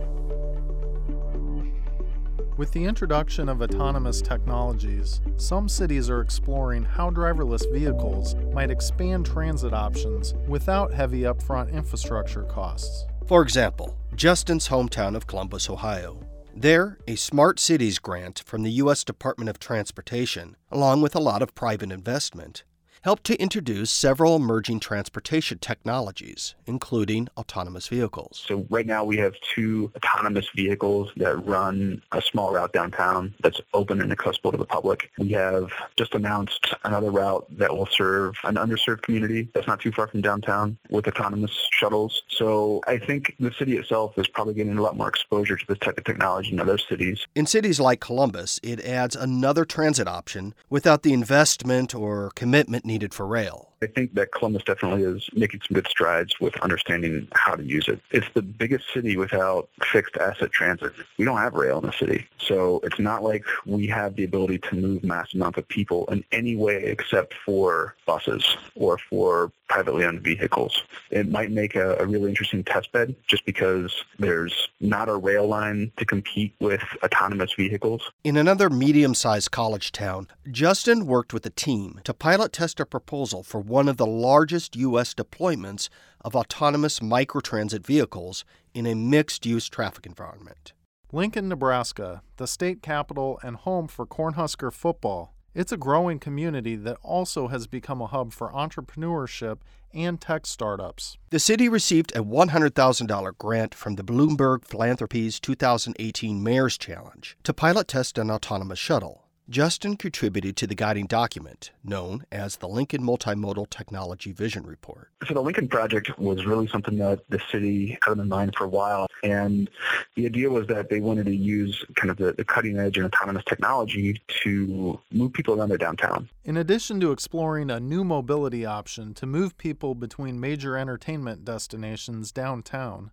With 2.59 2.73
the 2.73 2.83
introduction 2.83 3.47
of 3.47 3.61
autonomous 3.61 4.21
technologies, 4.21 5.21
some 5.37 5.69
cities 5.69 6.09
are 6.09 6.19
exploring 6.19 6.83
how 6.83 7.09
driverless 7.09 7.71
vehicles 7.71 8.35
might 8.53 8.69
expand 8.69 9.25
transit 9.25 9.73
options 9.73 10.33
without 10.45 10.93
heavy 10.93 11.21
upfront 11.21 11.71
infrastructure 11.71 12.43
costs. 12.43 13.05
For 13.27 13.43
example, 13.43 13.97
Justin's 14.13 14.67
hometown 14.67 15.15
of 15.15 15.25
Columbus, 15.25 15.69
Ohio. 15.69 16.19
There, 16.53 16.97
a 17.07 17.15
Smart 17.15 17.61
Cities 17.61 17.97
grant 17.97 18.43
from 18.45 18.63
the 18.63 18.71
U.S. 18.71 19.05
Department 19.05 19.49
of 19.49 19.57
Transportation, 19.57 20.57
along 20.69 21.01
with 21.01 21.15
a 21.15 21.21
lot 21.21 21.41
of 21.41 21.55
private 21.55 21.93
investment, 21.93 22.65
helped 23.01 23.23
to 23.25 23.35
introduce 23.41 23.91
several 23.91 24.35
emerging 24.35 24.79
transportation 24.79 25.57
technologies, 25.59 26.55
including 26.65 27.27
autonomous 27.37 27.87
vehicles. 27.87 28.43
So, 28.47 28.65
right 28.69 28.85
now 28.85 29.03
we 29.03 29.17
have 29.17 29.35
two 29.55 29.91
autonomous 29.95 30.47
vehicles 30.55 31.11
that 31.17 31.37
run 31.45 32.01
a 32.11 32.21
small 32.21 32.53
route 32.53 32.73
downtown 32.73 33.33
that's 33.41 33.61
open 33.73 34.01
and 34.01 34.11
accessible 34.11 34.51
to 34.51 34.57
the 34.57 34.65
public. 34.65 35.11
We 35.17 35.29
have 35.29 35.71
just 35.97 36.13
announced 36.13 36.73
another 36.83 37.11
route 37.11 37.45
that 37.57 37.75
will 37.75 37.87
serve 37.87 38.35
an 38.43 38.55
underserved 38.55 39.01
community 39.03 39.49
that's 39.53 39.67
not 39.67 39.79
too 39.79 39.91
far 39.91 40.07
from 40.07 40.21
downtown 40.21 40.77
with 40.89 41.07
autonomous 41.07 41.51
shuttles. 41.71 42.23
So, 42.27 42.81
I 42.87 42.97
think 42.97 43.35
the 43.39 43.51
city 43.53 43.77
itself 43.77 44.17
is 44.17 44.27
probably 44.27 44.53
getting 44.53 44.77
a 44.77 44.81
lot 44.81 44.97
more 44.97 45.07
exposure 45.07 45.55
to 45.55 45.67
this 45.67 45.79
type 45.79 45.97
of 45.97 46.03
technology 46.03 46.51
in 46.51 46.59
other 46.59 46.77
cities. 46.77 47.25
In 47.35 47.45
cities 47.45 47.79
like 47.79 47.99
Columbus, 47.99 48.59
it 48.63 48.79
adds 48.81 49.15
another 49.15 49.65
transit 49.65 50.07
option 50.07 50.53
without 50.69 51.03
the 51.03 51.13
investment 51.13 51.95
or 51.95 52.31
commitment 52.35 52.85
needed 52.89 53.13
for 53.13 53.25
rail. 53.25 53.68
I 53.81 53.87
think 53.87 54.15
that 54.15 54.31
Columbus 54.31 54.63
definitely 54.63 55.03
is 55.03 55.29
making 55.33 55.61
some 55.67 55.75
good 55.75 55.87
strides 55.87 56.39
with 56.39 56.57
understanding 56.57 57.27
how 57.33 57.55
to 57.55 57.63
use 57.63 57.87
it. 57.87 57.99
It's 58.11 58.27
the 58.33 58.41
biggest 58.41 58.85
city 58.93 59.15
without 59.15 59.69
fixed 59.81 60.17
asset 60.17 60.51
transit. 60.51 60.93
We 61.17 61.25
don't 61.25 61.37
have 61.37 61.53
rail 61.53 61.79
in 61.79 61.85
the 61.85 61.93
city. 61.93 62.27
So 62.39 62.81
it's 62.83 62.99
not 62.99 63.23
like 63.23 63.45
we 63.65 63.87
have 63.87 64.15
the 64.15 64.23
ability 64.23 64.59
to 64.69 64.75
move 64.75 65.03
mass 65.03 65.33
amounts 65.33 65.57
of 65.57 65.67
people 65.67 66.05
in 66.11 66.23
any 66.31 66.55
way 66.55 66.83
except 66.83 67.33
for 67.45 67.95
buses 68.05 68.57
or 68.75 68.97
for 68.97 69.51
privately 69.69 70.03
owned 70.03 70.21
vehicles. 70.21 70.83
It 71.11 71.29
might 71.29 71.51
make 71.51 71.75
a, 71.75 71.95
a 71.97 72.05
really 72.05 72.29
interesting 72.29 72.63
test 72.63 72.91
bed 72.91 73.15
just 73.27 73.45
because 73.45 74.03
there's 74.17 74.67
not 74.79 75.07
a 75.09 75.15
rail 75.15 75.47
line 75.47 75.91
to 75.97 76.05
compete 76.05 76.55
with 76.59 76.81
autonomous 77.03 77.53
vehicles. 77.53 78.01
In 78.23 78.35
another 78.35 78.69
medium-sized 78.69 79.51
college 79.51 79.91
town, 79.91 80.27
Justin 80.49 81.05
worked 81.05 81.33
with 81.33 81.45
a 81.45 81.51
team 81.51 82.01
to 82.03 82.13
pilot 82.13 82.51
test 82.51 82.79
a 82.79 82.85
proposal 82.85 83.43
for 83.43 83.61
one 83.69 83.87
of 83.87 83.97
the 83.97 84.05
largest 84.05 84.75
U.S. 84.75 85.13
deployments 85.13 85.87
of 86.21 86.35
autonomous 86.35 86.99
microtransit 86.99 87.85
vehicles 87.85 88.43
in 88.73 88.85
a 88.85 88.95
mixed-use 88.95 89.69
traffic 89.69 90.05
environment. 90.05 90.73
Lincoln, 91.11 91.47
Nebraska, 91.47 92.21
the 92.37 92.47
state 92.47 92.81
capital 92.81 93.39
and 93.41 93.55
home 93.55 93.87
for 93.87 94.05
Cornhusker 94.05 94.73
football, 94.73 95.33
it's 95.55 95.71
a 95.71 95.77
growing 95.77 96.19
community 96.19 96.75
that 96.75 96.97
also 97.01 97.47
has 97.47 97.65
become 97.65 98.01
a 98.01 98.07
hub 98.07 98.33
for 98.33 98.51
entrepreneurship 98.51 99.59
and 99.93 100.21
tech 100.21 100.45
startups. 100.45 101.17
The 101.31 101.39
city 101.39 101.67
received 101.67 102.15
a 102.15 102.23
$100,000 102.23 103.37
grant 103.37 103.73
from 103.73 103.95
the 103.95 104.03
Bloomberg 104.03 104.65
Philanthropies 104.65 105.39
2018 105.39 106.43
Mayor's 106.43 106.77
Challenge 106.77 107.35
to 107.43 107.53
pilot 107.53 107.87
test 107.87 108.17
an 108.17 108.29
autonomous 108.29 108.79
shuttle. 108.79 109.28
Justin 109.49 109.97
contributed 109.97 110.55
to 110.55 110.67
the 110.67 110.75
guiding 110.75 111.07
document 111.07 111.71
known 111.83 112.23
as 112.31 112.57
the 112.57 112.67
Lincoln 112.67 113.01
Multimodal 113.01 113.67
Technology 113.71 114.31
Vision 114.31 114.63
Report. 114.63 115.09
So 115.27 115.33
the 115.33 115.41
Lincoln 115.41 115.67
Project 115.67 116.19
was 116.19 116.45
really 116.45 116.67
something 116.67 116.99
that 116.99 117.27
the 117.29 117.41
city 117.51 117.97
had 118.05 118.19
in 118.19 118.27
mind 118.27 118.53
for 118.55 118.65
a 118.65 118.67
while. 118.67 119.07
And 119.23 119.67
the 120.15 120.27
idea 120.27 120.51
was 120.51 120.67
that 120.67 120.91
they 120.91 120.99
wanted 120.99 121.25
to 121.25 121.35
use 121.35 121.83
kind 121.95 122.11
of 122.11 122.17
the, 122.17 122.33
the 122.33 122.45
cutting 122.45 122.77
edge 122.77 122.97
and 122.97 123.07
autonomous 123.07 123.43
technology 123.45 124.21
to 124.43 124.99
move 125.11 125.33
people 125.33 125.59
around 125.59 125.69
their 125.69 125.79
downtown. 125.79 126.29
In 126.45 126.55
addition 126.55 126.99
to 126.99 127.11
exploring 127.11 127.71
a 127.71 127.79
new 127.79 128.03
mobility 128.03 128.67
option 128.67 129.15
to 129.15 129.25
move 129.25 129.57
people 129.57 129.95
between 129.95 130.39
major 130.39 130.77
entertainment 130.77 131.43
destinations 131.43 132.31
downtown, 132.31 133.09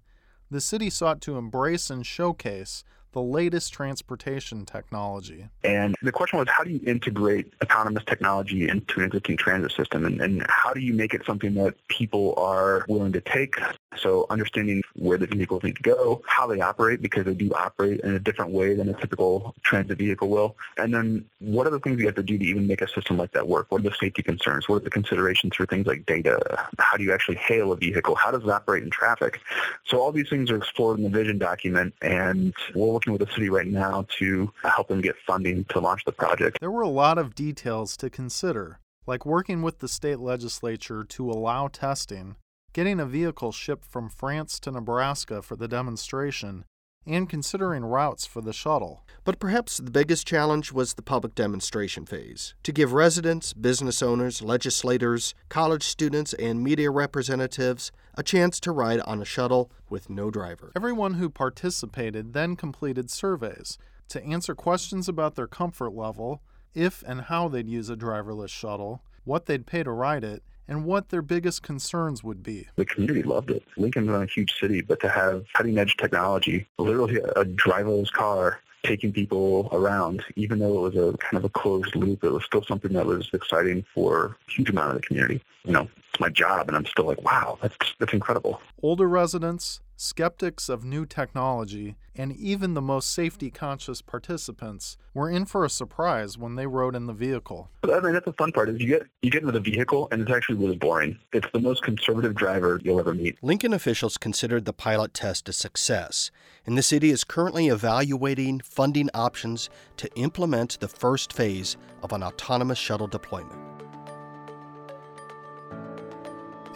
the 0.50 0.60
city 0.60 0.90
sought 0.90 1.22
to 1.22 1.38
embrace 1.38 1.88
and 1.88 2.04
showcase 2.04 2.84
the 3.16 3.22
latest 3.22 3.72
transportation 3.72 4.66
technology. 4.66 5.48
And 5.64 5.94
the 6.02 6.12
question 6.12 6.38
was, 6.38 6.48
how 6.50 6.64
do 6.64 6.70
you 6.70 6.80
integrate 6.86 7.50
autonomous 7.62 8.04
technology 8.04 8.68
into 8.68 9.00
an 9.00 9.06
existing 9.06 9.38
transit 9.38 9.72
system? 9.72 10.04
And, 10.04 10.20
and 10.20 10.44
how 10.50 10.74
do 10.74 10.80
you 10.80 10.92
make 10.92 11.14
it 11.14 11.22
something 11.24 11.54
that 11.54 11.76
people 11.88 12.34
are 12.36 12.84
willing 12.90 13.12
to 13.12 13.22
take? 13.22 13.54
So 13.96 14.26
understanding 14.28 14.82
where 14.96 15.16
the 15.16 15.26
vehicles 15.26 15.62
need 15.62 15.76
to 15.76 15.82
go, 15.82 16.20
how 16.26 16.46
they 16.46 16.60
operate, 16.60 17.00
because 17.00 17.24
they 17.24 17.32
do 17.32 17.50
operate 17.54 18.00
in 18.00 18.14
a 18.14 18.18
different 18.18 18.50
way 18.50 18.74
than 18.74 18.90
a 18.90 18.92
typical 18.92 19.54
transit 19.62 19.96
vehicle 19.96 20.28
will. 20.28 20.54
And 20.76 20.92
then 20.92 21.24
what 21.38 21.66
are 21.66 21.70
the 21.70 21.80
things 21.80 21.98
you 21.98 22.04
have 22.04 22.16
to 22.16 22.22
do 22.22 22.36
to 22.36 22.44
even 22.44 22.66
make 22.66 22.82
a 22.82 22.88
system 22.88 23.16
like 23.16 23.32
that 23.32 23.48
work? 23.48 23.72
What 23.72 23.80
are 23.80 23.88
the 23.88 23.96
safety 23.98 24.22
concerns? 24.22 24.68
What 24.68 24.76
are 24.76 24.80
the 24.84 24.90
considerations 24.90 25.56
for 25.56 25.64
things 25.64 25.86
like 25.86 26.04
data? 26.04 26.38
How 26.78 26.98
do 26.98 27.02
you 27.02 27.14
actually 27.14 27.36
hail 27.36 27.72
a 27.72 27.76
vehicle? 27.76 28.14
How 28.14 28.30
does 28.30 28.42
it 28.42 28.50
operate 28.50 28.82
in 28.82 28.90
traffic? 28.90 29.40
So 29.86 30.02
all 30.02 30.12
these 30.12 30.28
things 30.28 30.50
are 30.50 30.58
explored 30.58 30.98
in 30.98 31.04
the 31.04 31.10
vision 31.10 31.38
document, 31.38 31.94
and 32.02 32.52
we're 32.74 32.86
working 33.06 33.18
with 33.18 33.28
the 33.28 33.34
city 33.34 33.50
right 33.50 33.66
now 33.66 34.06
to 34.18 34.52
help 34.62 34.88
them 34.88 35.00
get 35.00 35.16
funding 35.26 35.64
to 35.66 35.80
launch 35.80 36.04
the 36.04 36.12
project. 36.12 36.58
There 36.60 36.70
were 36.70 36.82
a 36.82 36.88
lot 36.88 37.18
of 37.18 37.34
details 37.34 37.96
to 37.98 38.10
consider, 38.10 38.80
like 39.06 39.24
working 39.24 39.62
with 39.62 39.78
the 39.78 39.88
state 39.88 40.18
legislature 40.18 41.04
to 41.04 41.30
allow 41.30 41.68
testing, 41.68 42.36
getting 42.72 43.00
a 43.00 43.06
vehicle 43.06 43.52
shipped 43.52 43.84
from 43.84 44.08
France 44.08 44.58
to 44.60 44.70
Nebraska 44.70 45.42
for 45.42 45.56
the 45.56 45.68
demonstration, 45.68 46.64
and 47.06 47.28
considering 47.28 47.84
routes 47.84 48.26
for 48.26 48.40
the 48.40 48.52
shuttle. 48.52 49.04
But 49.24 49.38
perhaps 49.38 49.78
the 49.78 49.90
biggest 49.90 50.26
challenge 50.26 50.72
was 50.72 50.94
the 50.94 51.02
public 51.02 51.34
demonstration 51.34 52.06
phase 52.06 52.54
to 52.62 52.72
give 52.72 52.92
residents, 52.92 53.52
business 53.52 54.02
owners, 54.02 54.42
legislators, 54.42 55.34
college 55.48 55.84
students, 55.84 56.32
and 56.34 56.62
media 56.62 56.90
representatives 56.90 57.92
a 58.14 58.22
chance 58.22 58.60
to 58.60 58.72
ride 58.72 59.00
on 59.00 59.20
a 59.20 59.24
shuttle 59.24 59.70
with 59.88 60.10
no 60.10 60.30
driver. 60.30 60.72
Everyone 60.74 61.14
who 61.14 61.30
participated 61.30 62.32
then 62.32 62.56
completed 62.56 63.10
surveys 63.10 63.78
to 64.08 64.22
answer 64.24 64.54
questions 64.54 65.08
about 65.08 65.34
their 65.34 65.46
comfort 65.46 65.90
level, 65.90 66.42
if 66.74 67.02
and 67.06 67.22
how 67.22 67.48
they'd 67.48 67.68
use 67.68 67.90
a 67.90 67.96
driverless 67.96 68.50
shuttle, 68.50 69.02
what 69.24 69.46
they'd 69.46 69.66
pay 69.66 69.82
to 69.82 69.90
ride 69.90 70.24
it, 70.24 70.42
and 70.68 70.84
what 70.84 71.08
their 71.08 71.22
biggest 71.22 71.62
concerns 71.62 72.22
would 72.24 72.42
be. 72.42 72.68
The 72.76 72.84
community 72.84 73.22
loved 73.22 73.50
it. 73.50 73.62
Lincoln's 73.76 74.08
not 74.08 74.22
a 74.22 74.26
huge 74.26 74.54
city, 74.58 74.82
but 74.82 75.00
to 75.00 75.08
have 75.08 75.44
cutting 75.54 75.78
edge 75.78 75.96
technology, 75.96 76.66
literally 76.78 77.16
a 77.16 77.44
driverless 77.44 78.12
car 78.12 78.60
taking 78.86 79.12
people 79.12 79.68
around, 79.72 80.24
even 80.36 80.58
though 80.58 80.86
it 80.86 80.94
was 80.94 81.14
a 81.14 81.16
kind 81.18 81.36
of 81.36 81.44
a 81.44 81.48
closed 81.48 81.94
loop, 81.96 82.22
it 82.22 82.30
was 82.30 82.44
still 82.44 82.62
something 82.62 82.92
that 82.92 83.04
was 83.04 83.28
exciting 83.32 83.84
for 83.92 84.36
a 84.48 84.52
huge 84.52 84.70
amount 84.70 84.94
of 84.94 85.00
the 85.00 85.06
community. 85.06 85.42
You 85.64 85.72
know, 85.72 85.88
it's 86.10 86.20
my 86.20 86.28
job, 86.28 86.68
and 86.68 86.76
I'm 86.76 86.86
still 86.86 87.06
like, 87.06 87.22
wow, 87.22 87.58
that's 87.60 87.76
that's 87.98 88.12
incredible. 88.12 88.60
Older 88.82 89.08
residents, 89.08 89.80
skeptics 89.96 90.68
of 90.68 90.84
new 90.84 91.06
technology, 91.06 91.96
and 92.14 92.36
even 92.36 92.74
the 92.74 92.82
most 92.82 93.10
safety 93.10 93.50
conscious 93.50 94.02
participants 94.02 94.96
were 95.14 95.30
in 95.30 95.46
for 95.46 95.64
a 95.64 95.70
surprise 95.70 96.36
when 96.36 96.54
they 96.54 96.66
rode 96.66 96.94
in 96.94 97.06
the 97.06 97.12
vehicle. 97.12 97.70
I 97.82 98.00
mean, 98.00 98.12
that's 98.12 98.26
the 98.26 98.34
fun 98.34 98.52
part 98.52 98.68
is 98.68 98.80
you 98.80 98.86
get 98.86 99.06
you 99.22 99.30
get 99.30 99.42
into 99.42 99.52
the 99.52 99.60
vehicle 99.60 100.08
and 100.12 100.20
it's 100.20 100.30
actually 100.30 100.58
really 100.58 100.76
boring. 100.76 101.18
It's 101.32 101.48
the 101.52 101.60
most 101.60 101.82
conservative 101.82 102.34
driver 102.34 102.80
you'll 102.84 103.00
ever 103.00 103.14
meet. 103.14 103.38
Lincoln 103.42 103.72
officials 103.72 104.18
considered 104.18 104.66
the 104.66 104.72
pilot 104.72 105.14
test 105.14 105.48
a 105.48 105.52
success, 105.52 106.30
and 106.66 106.76
the 106.76 106.82
city 106.82 107.10
is 107.10 107.24
currently 107.24 107.68
evaluating 107.68 108.60
funding 108.60 109.08
options 109.14 109.70
to 109.96 110.14
implement 110.14 110.78
the 110.80 110.88
first 110.88 111.32
phase 111.32 111.76
of 112.02 112.12
an 112.12 112.22
autonomous 112.22 112.78
shuttle 112.78 113.06
deployment. 113.06 113.60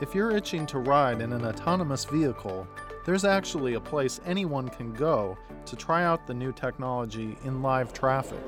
If 0.00 0.14
you're 0.14 0.34
itching 0.34 0.64
to 0.68 0.78
ride 0.78 1.20
in 1.20 1.34
an 1.34 1.44
autonomous 1.44 2.06
vehicle, 2.06 2.66
there's 3.04 3.24
actually 3.24 3.74
a 3.74 3.80
place 3.80 4.20
anyone 4.26 4.68
can 4.68 4.92
go 4.92 5.36
to 5.66 5.76
try 5.76 6.04
out 6.04 6.26
the 6.26 6.34
new 6.34 6.52
technology 6.52 7.36
in 7.44 7.62
live 7.62 7.92
traffic. 7.92 8.42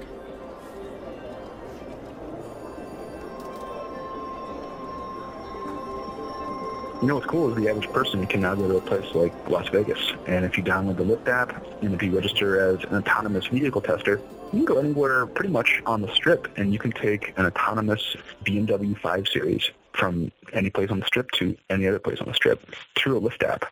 You 7.01 7.09
know 7.09 7.17
what's 7.17 7.27
cool 7.27 7.51
is 7.51 7.57
the 7.57 7.69
average 7.69 7.91
person 7.91 8.25
can 8.29 8.43
now 8.43 8.55
go 8.55 8.69
to 8.69 8.77
a 8.77 8.81
place 8.81 9.13
like 9.13 9.35
Las 9.49 9.69
Vegas. 9.71 10.13
And 10.29 10.45
if 10.45 10.57
you 10.57 10.63
download 10.63 10.99
the 10.99 11.05
Lyft 11.05 11.27
app, 11.27 11.67
and 11.83 11.93
if 11.95 12.01
you 12.01 12.15
register 12.15 12.61
as 12.61 12.85
an 12.85 12.95
autonomous 12.95 13.47
vehicle 13.49 13.81
tester, 13.81 14.21
you 14.53 14.59
can 14.59 14.65
go 14.65 14.79
anywhere 14.79 15.27
pretty 15.27 15.51
much 15.51 15.83
on 15.85 16.01
the 16.01 16.15
strip 16.15 16.47
and 16.57 16.73
you 16.73 16.79
can 16.79 16.93
take 16.93 17.37
an 17.39 17.47
autonomous 17.47 18.17
BMW 18.45 18.97
5 18.97 19.27
Series 19.27 19.71
from 19.95 20.31
any 20.53 20.71
place 20.71 20.91
on 20.91 21.01
the 21.01 21.07
strip 21.07 21.29
to 21.33 21.57
any 21.71 21.89
other 21.89 21.99
place 21.99 22.21
on 22.21 22.29
the 22.29 22.35
strip 22.35 22.73
through 22.95 23.17
a 23.17 23.21
Lyft 23.21 23.43
app. 23.43 23.65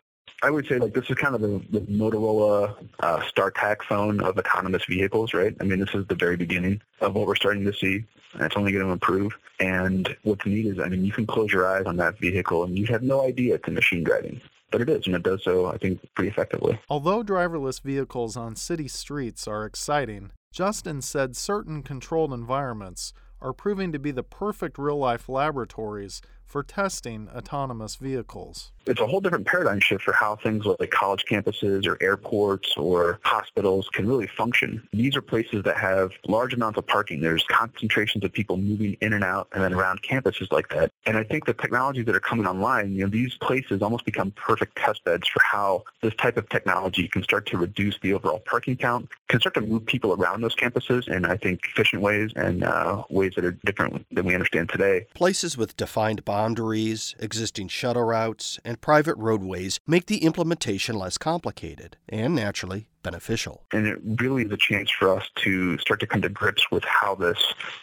I 0.43 0.49
would 0.49 0.67
say 0.67 0.79
like 0.79 0.93
this 0.93 1.09
is 1.09 1.15
kind 1.15 1.35
of 1.35 1.41
the, 1.41 1.61
the 1.69 1.81
Motorola 1.81 2.75
uh, 2.99 3.19
StarTAC 3.19 3.83
phone 3.87 4.21
of 4.21 4.37
autonomous 4.37 4.83
vehicles, 4.85 5.33
right? 5.33 5.55
I 5.59 5.63
mean, 5.63 5.79
this 5.79 5.93
is 5.93 6.07
the 6.07 6.15
very 6.15 6.35
beginning 6.35 6.81
of 6.99 7.13
what 7.13 7.27
we're 7.27 7.35
starting 7.35 7.63
to 7.65 7.73
see, 7.73 8.03
and 8.33 8.41
it's 8.41 8.57
only 8.57 8.71
going 8.71 8.85
to 8.85 8.91
improve. 8.91 9.33
And 9.59 10.15
what's 10.23 10.45
neat 10.45 10.65
is, 10.65 10.79
I 10.79 10.89
mean, 10.89 11.05
you 11.05 11.11
can 11.11 11.27
close 11.27 11.51
your 11.51 11.67
eyes 11.67 11.85
on 11.85 11.97
that 11.97 12.17
vehicle, 12.19 12.63
and 12.63 12.77
you 12.77 12.87
have 12.87 13.03
no 13.03 13.23
idea 13.23 13.55
it's 13.55 13.67
a 13.67 13.71
machine 13.71 14.03
driving. 14.03 14.41
But 14.71 14.81
it 14.81 14.89
is, 14.89 15.05
and 15.05 15.15
it 15.15 15.23
does 15.23 15.43
so, 15.43 15.67
I 15.67 15.77
think, 15.77 15.99
pretty 16.15 16.29
effectively. 16.29 16.79
Although 16.89 17.23
driverless 17.23 17.81
vehicles 17.81 18.35
on 18.35 18.55
city 18.55 18.87
streets 18.87 19.47
are 19.47 19.65
exciting, 19.65 20.31
Justin 20.51 21.01
said 21.01 21.35
certain 21.35 21.83
controlled 21.83 22.33
environments 22.33 23.13
are 23.41 23.53
proving 23.53 23.91
to 23.91 23.99
be 23.99 24.11
the 24.11 24.23
perfect 24.23 24.77
real 24.77 24.97
life 24.97 25.27
laboratories 25.27 26.21
for 26.51 26.63
testing 26.63 27.29
autonomous 27.33 27.95
vehicles. 27.95 28.73
It's 28.87 28.99
a 28.99 29.07
whole 29.07 29.21
different 29.21 29.45
paradigm 29.45 29.79
shift 29.79 30.03
for 30.03 30.11
how 30.11 30.35
things 30.35 30.65
like 30.65 30.89
college 30.89 31.23
campuses 31.29 31.87
or 31.87 31.97
airports 32.01 32.75
or 32.75 33.19
hospitals 33.23 33.87
can 33.93 34.07
really 34.07 34.27
function. 34.27 34.85
These 34.91 35.15
are 35.15 35.21
places 35.21 35.63
that 35.63 35.77
have 35.77 36.11
large 36.27 36.53
amounts 36.53 36.79
of 36.79 36.87
parking. 36.87 37.21
There's 37.21 37.43
concentrations 37.43 38.23
of 38.23 38.33
people 38.33 38.57
moving 38.57 38.97
in 38.99 39.13
and 39.13 39.23
out 39.23 39.47
and 39.53 39.63
then 39.63 39.73
around 39.73 40.01
campuses 40.01 40.51
like 40.51 40.67
that. 40.69 40.91
And 41.05 41.15
I 41.15 41.23
think 41.23 41.45
the 41.45 41.53
technologies 41.53 42.05
that 42.07 42.15
are 42.15 42.19
coming 42.19 42.47
online, 42.47 42.91
you 42.93 43.03
know, 43.03 43.09
these 43.09 43.35
places 43.35 43.81
almost 43.81 44.03
become 44.03 44.31
perfect 44.31 44.75
test 44.75 45.03
beds 45.05 45.27
for 45.27 45.41
how 45.43 45.83
this 46.01 46.15
type 46.15 46.35
of 46.35 46.49
technology 46.49 47.07
can 47.07 47.23
start 47.23 47.45
to 47.47 47.57
reduce 47.57 47.97
the 47.99 48.13
overall 48.13 48.41
parking 48.45 48.75
count, 48.75 49.07
can 49.29 49.39
start 49.39 49.53
to 49.53 49.61
move 49.61 49.85
people 49.85 50.13
around 50.13 50.41
those 50.41 50.55
campuses 50.55 51.07
in, 51.07 51.23
I 51.23 51.37
think, 51.37 51.61
efficient 51.71 52.01
ways 52.01 52.31
and 52.35 52.63
uh, 52.63 53.03
ways 53.09 53.33
that 53.35 53.45
are 53.45 53.57
different 53.63 54.05
than 54.11 54.25
we 54.25 54.33
understand 54.33 54.69
today. 54.69 55.05
Places 55.13 55.55
with 55.55 55.77
defined 55.77 56.25
boundaries 56.25 56.40
boundaries, 56.41 57.13
existing 57.19 57.67
shuttle 57.67 58.01
routes, 58.01 58.59
and 58.65 58.81
private 58.81 59.15
roadways 59.15 59.79
make 59.85 60.07
the 60.07 60.23
implementation 60.23 60.97
less 60.97 61.15
complicated 61.15 61.97
and, 62.09 62.33
naturally, 62.33 62.87
beneficial. 63.03 63.63
And 63.71 63.85
it 63.85 63.99
really 64.03 64.45
is 64.45 64.51
a 64.51 64.57
chance 64.57 64.89
for 64.89 65.15
us 65.15 65.29
to 65.35 65.77
start 65.77 65.99
to 65.99 66.07
come 66.07 66.23
to 66.23 66.29
grips 66.29 66.71
with 66.71 66.83
how 66.83 67.13
this 67.13 67.37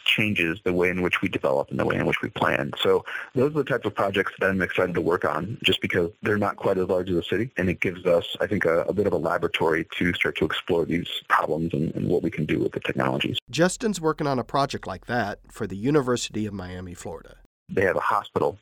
changes 0.05 0.59
the 0.65 0.73
way 0.73 0.91
in 0.91 1.03
which 1.03 1.23
we 1.23 1.29
develop 1.29 1.71
and 1.71 1.79
the 1.79 1.85
way 1.85 1.95
in 1.95 2.05
which 2.05 2.21
we 2.21 2.31
plan. 2.31 2.73
So 2.83 3.05
those 3.37 3.53
are 3.53 3.63
the 3.63 3.65
types 3.65 3.87
of 3.87 3.95
projects 3.95 4.33
that 4.41 4.51
I'm 4.51 4.61
excited 4.61 4.95
to 4.95 5.01
work 5.01 5.25
on 5.25 5.59
just 5.65 5.81
because 5.81 6.11
they're 6.23 6.37
not 6.37 6.57
quite 6.57 6.79
as 6.79 6.89
large 6.89 7.11
as 7.11 7.17
a 7.17 7.23
city 7.23 7.53
and 7.57 7.69
it 7.69 7.81
gives 7.81 8.07
us, 8.07 8.37
I 8.41 8.49
think, 8.49 8.65
a, 8.65 8.81
a 8.83 8.93
bit 8.93 9.07
of 9.07 9.13
a 9.13 9.19
laboratory 9.19 9.87
to 9.99 10.13
start 10.15 10.37
to 10.39 10.45
explore 10.45 10.85
these 10.85 11.09
problems 11.29 11.75
and, 11.75 11.95
and 11.95 12.09
what 12.09 12.25
we 12.25 12.31
can 12.31 12.45
do 12.45 12.59
with 12.59 12.73
the 12.73 12.81
technologies. 12.81 13.39
Justin's 13.51 14.01
working 14.01 14.27
on 14.27 14.41
a 14.41 14.45
project 14.45 14.87
like 14.87 15.07
that 15.07 15.39
for 15.49 15.67
the 15.69 15.77
University 15.77 16.45
of 16.47 16.53
Miami, 16.53 16.95
Florida 16.95 17.37
they 17.69 17.83
have 17.83 17.97
a 17.97 18.01
hospital. 18.01 18.59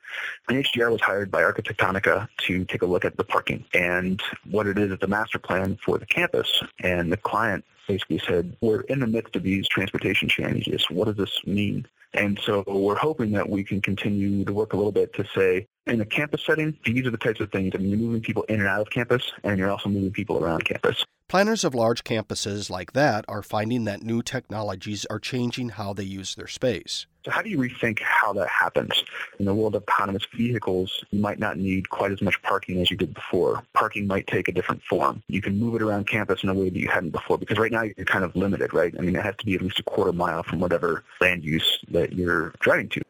And 0.49 0.65
HDR 0.65 0.91
was 0.91 1.01
hired 1.01 1.31
by 1.31 1.43
Arquitectonica 1.43 2.29
to 2.39 2.65
take 2.65 2.83
a 2.83 2.87
look 2.87 3.05
at 3.05 3.17
the 3.17 3.25
parking 3.25 3.65
and 3.75 4.21
what 4.51 4.67
it 4.67 4.79
is 4.79 4.91
is 4.91 4.99
the 4.99 5.07
master 5.07 5.39
plan 5.39 5.79
for 5.85 5.99
the 5.99 6.07
campus. 6.07 6.63
And 6.81 7.13
the 7.13 7.17
client 7.17 7.65
basically 7.87 8.19
said, 8.19 8.57
we're 8.61 8.81
in 8.83 9.01
the 9.01 9.07
midst 9.07 9.37
of 9.37 9.43
these 9.43 9.69
transportation 9.69 10.29
changes. 10.29 10.85
What 10.91 11.07
does 11.07 11.17
this 11.17 11.41
mean? 11.47 11.87
And 12.15 12.39
so 12.45 12.65
we're 12.67 12.97
hoping 12.97 13.33
that 13.33 13.49
we 13.49 13.63
can 13.63 13.81
continue 13.81 14.45
to 14.45 14.53
work 14.53 14.73
a 14.73 14.77
little 14.77 14.93
bit 14.93 15.13
to 15.15 15.25
say, 15.35 15.67
in 15.87 16.01
a 16.01 16.05
campus 16.05 16.45
setting, 16.45 16.77
these 16.85 17.07
are 17.07 17.11
the 17.11 17.19
types 17.19 17.41
of 17.41 17.53
things. 17.53 17.73
I 17.75 17.79
mean, 17.79 17.91
you're 17.91 17.99
moving 17.99 18.23
people 18.23 18.43
in 18.45 18.61
and 18.61 18.69
out 18.69 18.81
of 18.81 18.91
campus, 18.91 19.33
and 19.45 19.59
you're 19.59 19.71
also 19.71 19.89
moving 19.89 20.11
people 20.11 20.43
around 20.43 20.65
campus. 20.65 21.05
Planners 21.29 21.65
of 21.65 21.75
large 21.75 22.05
campuses 22.05 22.71
like 22.71 22.93
that 22.93 23.25
are 23.29 23.43
finding 23.43 23.85
that 23.85 24.03
new 24.03 24.23
technologies 24.23 25.05
are 25.11 25.19
changing 25.19 25.71
how 25.71 25.93
they 25.93 26.05
use 26.05 26.35
their 26.35 26.47
space. 26.47 27.07
So 27.27 27.33
how 27.33 27.43
do 27.43 27.51
you 27.51 27.59
rethink 27.59 27.99
how 28.03 28.33
that 28.35 28.49
happens? 28.49 29.03
In 29.41 29.47
the 29.47 29.55
world 29.55 29.75
of 29.75 29.83
autonomous 29.83 30.25
vehicles, 30.33 31.05
you 31.11 31.19
might 31.19 31.41
not 31.41 31.59
need 31.59 31.91
quite 31.91 32.13
as 32.13 32.23
much 32.23 32.41
parking 32.43 32.81
as 32.81 32.89
you 32.89 32.97
did 32.97 33.13
before. 33.13 33.65
Parking 33.75 34.07
might 34.07 34.29
take 34.29 34.47
a 34.47 34.53
different 34.53 34.81
form. 34.85 35.25
You 35.27 35.43
can 35.43 35.59
move 35.59 35.75
it 35.75 35.83
around 35.83 36.07
campus 36.07 36.45
in 36.45 36.51
a 36.51 36.55
way 36.55 36.71
that 36.71 36.79
you 36.79 36.87
hadn't 36.87 37.11
before 37.11 37.37
because 37.37 37.59
right 37.59 37.73
now 37.73 37.83
you're 37.83 38.07
kind 38.07 38.25
of 38.25 38.37
limited, 38.37 38.73
right? 38.73 38.95
I 38.97 39.03
mean, 39.03 39.17
it 39.17 39.25
has 39.25 39.35
to 39.39 39.45
be 39.45 39.57
at 39.57 39.61
least 39.61 39.81
a 39.81 39.83
quarter 39.83 40.13
mile 40.13 40.45
from 40.45 40.61
whatever 40.61 41.03
land 41.21 41.45
use 41.45 41.81
that 41.91 42.13
you're 42.13 42.51
driving 42.61 42.91
to. 42.91 43.03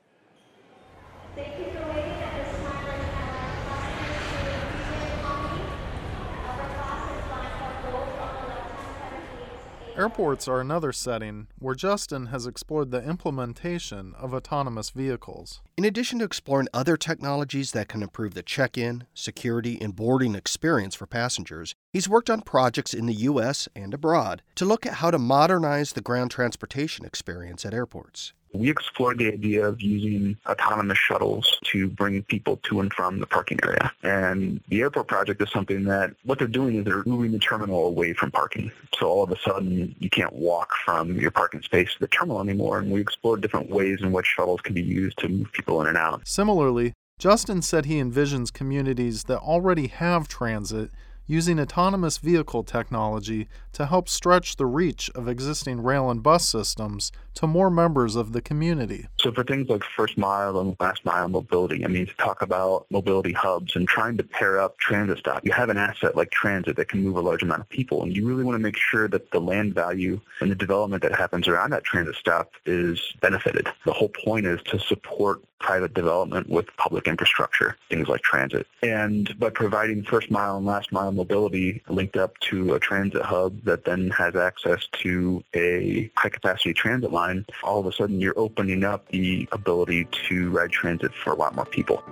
Airports 9.97 10.47
are 10.47 10.61
another 10.61 10.93
setting 10.93 11.47
where 11.59 11.75
Justin 11.75 12.27
has 12.27 12.47
explored 12.47 12.91
the 12.91 13.03
implementation 13.03 14.13
of 14.19 14.35
autonomous 14.35 14.91
vehicles. 14.91 15.63
In 15.79 15.87
addition 15.87 16.19
to 16.19 16.27
exploring 16.27 16.69
other 16.75 16.99
technologies 16.99 17.73
that 17.73 17.89
can 17.89 18.03
improve 18.03 18.35
the 18.35 18.43
check 18.43 18.77
in, 18.77 19.07
security, 19.15 19.81
and 19.81 19.97
boarding 19.97 20.35
experience 20.35 20.95
for 20.95 21.07
passengers, 21.07 21.75
he's 21.95 22.11
worked 22.11 22.29
on 22.29 22.43
projects 22.43 22.93
in 22.93 23.07
the 23.07 23.15
U.S. 23.15 23.71
and 23.75 23.95
abroad 23.95 24.43
to 24.57 24.67
look 24.67 24.85
at 24.85 24.97
how 24.97 25.11
to 25.11 25.19
modernize 25.19 25.95
the 25.95 26.03
ground 26.03 26.31
transportation 26.31 27.07
experience 27.07 27.65
at 27.65 27.73
airports. 27.73 28.35
We 28.57 28.71
explored 28.71 29.19
the 29.19 29.33
idea 29.33 29.67
of 29.67 29.81
using 29.81 30.37
autonomous 30.47 30.99
shuttles 30.99 31.59
to 31.65 31.89
bring 31.89 32.23
people 32.23 32.59
to 32.65 32.81
and 32.81 32.93
from 32.93 33.21
the 33.21 33.27
parking 33.27 33.59
area. 33.63 33.93
And 34.03 34.61
the 34.69 34.81
airport 34.81 35.09
project 35.09 35.43
is 35.43 35.51
something 35.51 35.85
that 35.85 36.15
what 36.25 36.39
they're 36.39 36.49
doing 36.49 36.77
is 36.77 36.85
they're 36.85 37.05
moving 37.05 37.33
the 37.33 37.39
terminal 37.39 37.87
away 37.87 38.13
from 38.15 38.31
parking. 38.31 38.71
So 38.99 39.07
all 39.07 39.23
of 39.25 39.31
a 39.31 39.39
sudden 39.39 39.95
you 39.99 40.11
can't 40.11 40.33
walk 40.33 40.71
from 40.85 41.19
your 41.19 41.31
parking 41.31 41.63
space 41.63 41.93
to 41.95 42.01
the 42.01 42.09
terminal 42.09 42.41
anymore. 42.41 42.79
And 42.79 42.91
we 42.91 43.01
explored 43.01 43.41
different 43.41 43.71
ways 43.71 44.01
in 44.03 44.13
which 44.13 44.27
shuttles 44.27 44.61
can 44.63 44.75
be 44.75 44.83
used 44.83 45.19
to 45.19 45.29
move 45.29 45.53
people 45.53 45.81
in 45.83 45.89
and 45.89 45.97
out. 45.97 46.27
Similarly, 46.27 46.93
Justin 47.19 47.63
said 47.63 47.87
he 47.87 48.01
envisions 48.01 48.53
communities 48.53 49.25
that 49.25 49.39
already 49.39 49.87
have 49.87 50.29
transit 50.29 50.91
using 51.27 51.59
autonomous 51.59 52.19
vehicle 52.19 52.63
technology 52.63 53.49
to 53.73 53.87
help 53.87 54.09
stretch 54.09 54.57
the 54.57 54.67
reach 54.67 55.11
of 55.15 55.29
existing 55.29 55.83
rail 55.83 56.11
and 56.11 56.23
bus 56.23 56.49
systems 56.49 57.13
to 57.35 57.47
more 57.47 57.69
members 57.69 58.17
of 58.17 58.33
the 58.33 58.41
community. 58.41 59.07
So 59.21 59.31
for 59.33 59.45
things 59.45 59.69
like 59.69 59.83
first 59.97 60.17
mile 60.17 60.59
and 60.59 60.77
last 60.81 61.05
mile 61.05 61.29
mobility, 61.29 61.85
I 61.85 61.89
mean, 61.89 62.07
to 62.07 62.15
talk 62.15 62.43
about 62.43 62.87
mobility 62.91 63.33
hubs 63.33 63.77
and 63.77 63.87
trying 63.87 64.17
to 64.17 64.25
pair 64.25 64.59
up 64.59 64.79
transit 64.79 65.19
stops, 65.19 65.45
you 65.45 65.53
have 65.53 65.69
an 65.69 65.77
asset 65.77 66.17
like 66.17 66.31
transit 66.31 66.77
that 66.77 66.89
can 66.89 67.03
move 67.03 67.17
a 67.17 67.21
large 67.21 67.43
amount 67.43 67.61
of 67.61 67.69
people, 67.69 68.03
and 68.03 68.17
you 68.17 68.27
really 68.27 68.45
want 68.45 68.55
to 68.55 68.63
make 68.63 68.77
sure 68.77 69.09
that 69.09 69.31
the 69.33 69.41
land 69.41 69.75
value 69.75 70.21
and 70.41 70.51
the 70.51 70.55
development 70.55 71.03
that 71.03 71.15
happens 71.15 71.47
around 71.49 71.71
that 71.71 71.85
transit 71.85 72.17
stop 72.17 72.53
is 72.65 73.01
benefited. 73.21 73.69
The 73.85 73.93
whole 73.93 74.09
point 74.09 74.47
is 74.47 74.63
to 74.67 74.79
support 74.79 75.43
private 75.59 75.95
development 75.95 76.49
with 76.49 76.67
public 76.77 77.07
infrastructure, 77.07 77.77
things 77.89 78.09
like 78.09 78.23
transit. 78.23 78.67
And 78.83 79.39
by 79.39 79.51
providing 79.51 80.03
first 80.03 80.31
mile 80.31 80.57
and 80.57 80.67
last 80.67 80.93
mile 80.93 81.13
mobility 81.13 81.83
linked 81.89 82.17
up 82.17 82.39
to 82.41 82.75
a 82.75 82.81
transit 82.81 83.23
hub 83.23 83.63
that 83.65 83.85
then 83.85 84.11
has 84.11 84.37
access 84.37 84.87
to 85.03 85.43
a 85.55 86.11
high 86.17 86.29
capacity 86.29 86.73
transit 86.73 87.13
line, 87.13 87.47
all 87.63 87.81
of 87.81 87.87
a 87.87 87.93
sudden 87.93 88.21
you're 88.21 88.39
opening 88.39 88.85
up 88.85 89.09
the 89.09 89.49
ability 89.53 90.07
to 90.29 90.51
ride 90.51 90.71
transit 90.71 91.13
for 91.15 91.33
a 91.33 91.37
lot 91.37 91.55
more 91.55 91.67
people. 91.67 92.05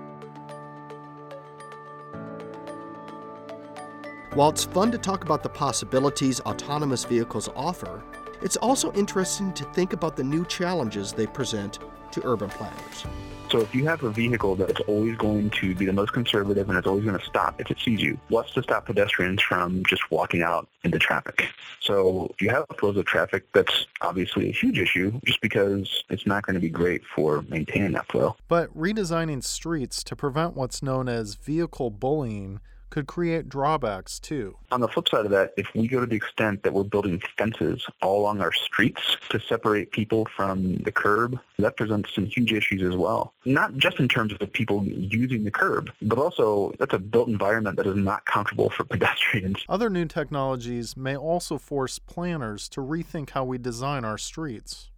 While 4.34 4.48
it's 4.48 4.64
fun 4.64 4.90
to 4.90 4.98
talk 4.98 5.22
about 5.22 5.44
the 5.44 5.48
possibilities 5.48 6.40
autonomous 6.40 7.04
vehicles 7.04 7.48
offer, 7.54 8.02
it's 8.42 8.56
also 8.56 8.92
interesting 8.92 9.52
to 9.54 9.64
think 9.66 9.92
about 9.92 10.16
the 10.16 10.24
new 10.24 10.44
challenges 10.44 11.12
they 11.12 11.26
present 11.26 11.78
to 12.12 12.26
urban 12.26 12.50
planners. 12.50 13.06
So 13.50 13.60
if 13.60 13.74
you 13.74 13.84
have 13.86 14.02
a 14.02 14.10
vehicle 14.10 14.56
that's 14.56 14.80
always 14.88 15.16
going 15.16 15.50
to 15.50 15.74
be 15.74 15.84
the 15.84 15.92
most 15.92 16.12
conservative 16.12 16.68
and 16.68 16.78
it's 16.78 16.86
always 16.86 17.04
going 17.04 17.18
to 17.18 17.24
stop 17.24 17.60
if 17.60 17.70
it 17.70 17.78
sees 17.78 18.00
you, 18.00 18.18
what's 18.28 18.52
to 18.54 18.62
stop 18.62 18.86
pedestrians 18.86 19.42
from 19.42 19.84
just 19.84 20.10
walking 20.10 20.42
out 20.42 20.66
into 20.82 20.98
traffic? 20.98 21.48
So 21.80 22.30
if 22.30 22.42
you 22.42 22.50
have 22.50 22.64
a 22.70 22.74
flows 22.74 22.96
of 22.96 23.04
traffic, 23.04 23.44
that's 23.52 23.86
obviously 24.00 24.48
a 24.48 24.52
huge 24.52 24.78
issue 24.78 25.20
just 25.24 25.40
because 25.40 26.02
it's 26.08 26.26
not 26.26 26.44
going 26.44 26.54
to 26.54 26.60
be 26.60 26.70
great 26.70 27.02
for 27.14 27.42
maintaining 27.42 27.92
that 27.92 28.10
flow. 28.10 28.34
But 28.48 28.76
redesigning 28.76 29.44
streets 29.44 30.02
to 30.04 30.16
prevent 30.16 30.56
what's 30.56 30.82
known 30.82 31.08
as 31.08 31.34
vehicle 31.34 31.90
bullying 31.90 32.60
could 32.94 33.08
create 33.08 33.48
drawbacks 33.48 34.20
too. 34.20 34.56
On 34.70 34.80
the 34.80 34.86
flip 34.86 35.08
side 35.08 35.24
of 35.24 35.32
that, 35.32 35.52
if 35.56 35.66
we 35.74 35.88
go 35.88 35.98
to 35.98 36.06
the 36.06 36.14
extent 36.14 36.62
that 36.62 36.72
we're 36.72 36.84
building 36.84 37.20
fences 37.36 37.84
all 38.00 38.20
along 38.20 38.40
our 38.40 38.52
streets 38.52 39.16
to 39.30 39.40
separate 39.40 39.90
people 39.90 40.28
from 40.36 40.76
the 40.76 40.92
curb, 40.92 41.36
that 41.58 41.76
presents 41.76 42.14
some 42.14 42.24
huge 42.24 42.52
issues 42.52 42.82
as 42.82 42.96
well. 42.96 43.34
Not 43.44 43.76
just 43.78 43.98
in 43.98 44.06
terms 44.06 44.32
of 44.32 44.38
the 44.38 44.46
people 44.46 44.86
using 44.86 45.42
the 45.42 45.50
curb, 45.50 45.90
but 46.02 46.18
also 46.18 46.72
that's 46.78 46.94
a 46.94 47.00
built 47.00 47.26
environment 47.26 47.76
that 47.78 47.88
is 47.88 47.96
not 47.96 48.26
comfortable 48.26 48.70
for 48.70 48.84
pedestrians. 48.94 49.64
Other 49.68 49.90
new 49.90 50.04
technologies 50.04 50.96
may 50.96 51.16
also 51.16 51.58
force 51.58 51.98
planners 51.98 52.68
to 52.68 52.80
rethink 52.80 53.30
how 53.30 53.42
we 53.42 53.58
design 53.58 54.04
our 54.04 54.18
streets 54.18 54.92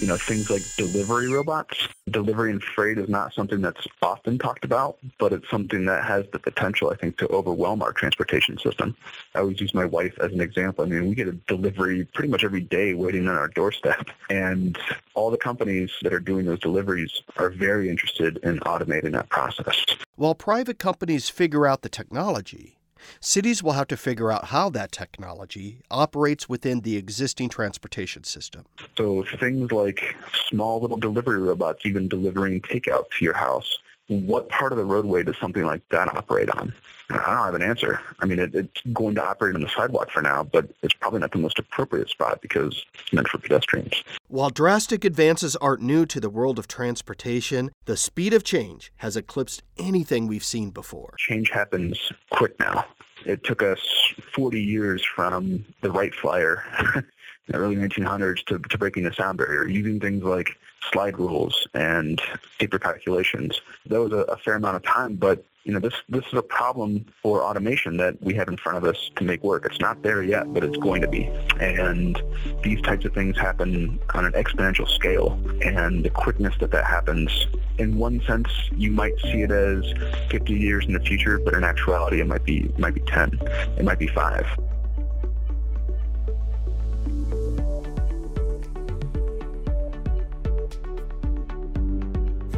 you 0.00 0.06
know, 0.06 0.16
things 0.16 0.50
like 0.50 0.62
delivery 0.76 1.28
robots. 1.28 1.88
Delivery 2.10 2.50
and 2.50 2.62
freight 2.62 2.98
is 2.98 3.08
not 3.08 3.32
something 3.32 3.60
that's 3.60 3.86
often 4.02 4.38
talked 4.38 4.64
about, 4.64 4.98
but 5.18 5.32
it's 5.32 5.48
something 5.50 5.86
that 5.86 6.04
has 6.04 6.24
the 6.32 6.38
potential, 6.38 6.90
I 6.90 6.96
think, 6.96 7.16
to 7.18 7.28
overwhelm 7.28 7.82
our 7.82 7.92
transportation 7.92 8.58
system. 8.58 8.96
I 9.34 9.40
always 9.40 9.60
use 9.60 9.74
my 9.74 9.84
wife 9.84 10.18
as 10.20 10.32
an 10.32 10.40
example. 10.40 10.84
I 10.84 10.88
mean, 10.88 11.08
we 11.08 11.14
get 11.14 11.28
a 11.28 11.32
delivery 11.32 12.04
pretty 12.04 12.28
much 12.28 12.44
every 12.44 12.60
day 12.60 12.94
waiting 12.94 13.26
on 13.26 13.36
our 13.36 13.48
doorstep, 13.48 14.08
and 14.30 14.78
all 15.14 15.30
the 15.30 15.38
companies 15.38 15.90
that 16.02 16.12
are 16.12 16.20
doing 16.20 16.44
those 16.44 16.60
deliveries 16.60 17.22
are 17.36 17.50
very 17.50 17.88
interested 17.88 18.38
in 18.42 18.60
automating 18.60 19.12
that 19.12 19.28
process. 19.30 19.84
While 20.16 20.34
private 20.34 20.78
companies 20.78 21.28
figure 21.28 21.66
out 21.66 21.82
the 21.82 21.88
technology, 21.88 22.75
Cities 23.20 23.62
will 23.62 23.72
have 23.72 23.86
to 23.88 23.96
figure 23.96 24.30
out 24.32 24.46
how 24.46 24.70
that 24.70 24.92
technology 24.92 25.78
operates 25.90 26.48
within 26.48 26.80
the 26.80 26.96
existing 26.96 27.48
transportation 27.48 28.24
system. 28.24 28.64
So 28.96 29.24
things 29.38 29.72
like 29.72 30.16
small 30.48 30.80
little 30.80 30.96
delivery 30.96 31.40
robots, 31.40 31.84
even 31.84 32.08
delivering 32.08 32.60
takeout 32.60 33.04
to 33.18 33.24
your 33.24 33.34
house, 33.34 33.78
what 34.08 34.48
part 34.48 34.72
of 34.72 34.78
the 34.78 34.84
roadway 34.84 35.22
does 35.22 35.36
something 35.40 35.64
like 35.64 35.82
that 35.90 36.14
operate 36.14 36.50
on? 36.50 36.72
I 37.10 37.14
don't 37.14 37.24
have 37.24 37.54
an 37.54 37.62
answer. 37.62 38.00
I 38.18 38.26
mean, 38.26 38.38
it, 38.38 38.54
it's 38.54 38.80
going 38.92 39.14
to 39.14 39.24
operate 39.24 39.54
on 39.54 39.60
the 39.60 39.68
sidewalk 39.68 40.10
for 40.10 40.22
now, 40.22 40.42
but 40.42 40.68
it's 40.82 40.94
probably 40.94 41.20
not 41.20 41.32
the 41.32 41.38
most 41.38 41.58
appropriate 41.58 42.08
spot 42.08 42.40
because 42.40 42.84
it's 42.94 43.12
meant 43.12 43.28
for 43.28 43.38
pedestrians. 43.38 44.02
While 44.28 44.50
drastic 44.50 45.04
advances 45.04 45.54
aren't 45.56 45.82
new 45.82 46.04
to 46.06 46.20
the 46.20 46.30
world 46.30 46.58
of 46.58 46.66
transportation, 46.66 47.70
the 47.84 47.96
speed 47.96 48.34
of 48.34 48.42
change 48.42 48.92
has 48.96 49.16
eclipsed 49.16 49.62
anything 49.78 50.26
we've 50.26 50.44
seen 50.44 50.70
before. 50.70 51.14
Change 51.18 51.50
happens 51.50 52.12
quick 52.30 52.58
now. 52.58 52.84
It 53.24 53.44
took 53.44 53.62
us 53.62 53.80
40 54.34 54.60
years 54.60 55.04
from 55.04 55.64
the 55.80 55.90
Wright 55.90 56.14
Flyer 56.14 56.64
in 56.94 57.04
the 57.48 57.56
early 57.56 57.76
1900s 57.76 58.44
to, 58.46 58.58
to 58.58 58.78
breaking 58.78 59.04
the 59.04 59.12
sound 59.12 59.38
barrier, 59.38 59.66
using 59.66 60.00
things 60.00 60.22
like 60.22 60.56
slide 60.92 61.18
rules 61.18 61.66
and 61.74 62.20
paper 62.58 62.78
calculations. 62.78 63.60
That 63.86 64.00
was 64.00 64.12
a, 64.12 64.32
a 64.32 64.36
fair 64.36 64.54
amount 64.54 64.76
of 64.76 64.82
time, 64.82 65.16
but 65.16 65.44
you 65.66 65.72
know, 65.72 65.80
this 65.80 65.94
this 66.08 66.24
is 66.26 66.34
a 66.34 66.42
problem 66.42 67.04
for 67.20 67.42
automation 67.42 67.96
that 67.96 68.22
we 68.22 68.34
have 68.34 68.46
in 68.46 68.56
front 68.56 68.78
of 68.78 68.84
us 68.84 69.10
to 69.16 69.24
make 69.24 69.42
work. 69.42 69.66
It's 69.66 69.80
not 69.80 70.00
there 70.00 70.22
yet, 70.22 70.54
but 70.54 70.62
it's 70.62 70.76
going 70.76 71.02
to 71.02 71.08
be. 71.08 71.24
And 71.58 72.22
these 72.62 72.80
types 72.82 73.04
of 73.04 73.12
things 73.14 73.36
happen 73.36 73.98
on 74.14 74.24
an 74.24 74.32
exponential 74.34 74.88
scale. 74.88 75.32
And 75.62 76.04
the 76.04 76.10
quickness 76.10 76.54
that 76.60 76.70
that 76.70 76.84
happens, 76.84 77.48
in 77.78 77.98
one 77.98 78.22
sense, 78.28 78.48
you 78.76 78.92
might 78.92 79.18
see 79.18 79.42
it 79.42 79.50
as 79.50 79.92
50 80.30 80.52
years 80.52 80.86
in 80.86 80.92
the 80.92 81.00
future, 81.00 81.40
but 81.40 81.52
in 81.52 81.64
actuality, 81.64 82.20
it 82.20 82.28
might 82.28 82.44
be 82.44 82.66
it 82.66 82.78
might 82.78 82.94
be 82.94 83.00
10, 83.00 83.40
it 83.76 83.84
might 83.84 83.98
be 83.98 84.06
five. 84.06 84.46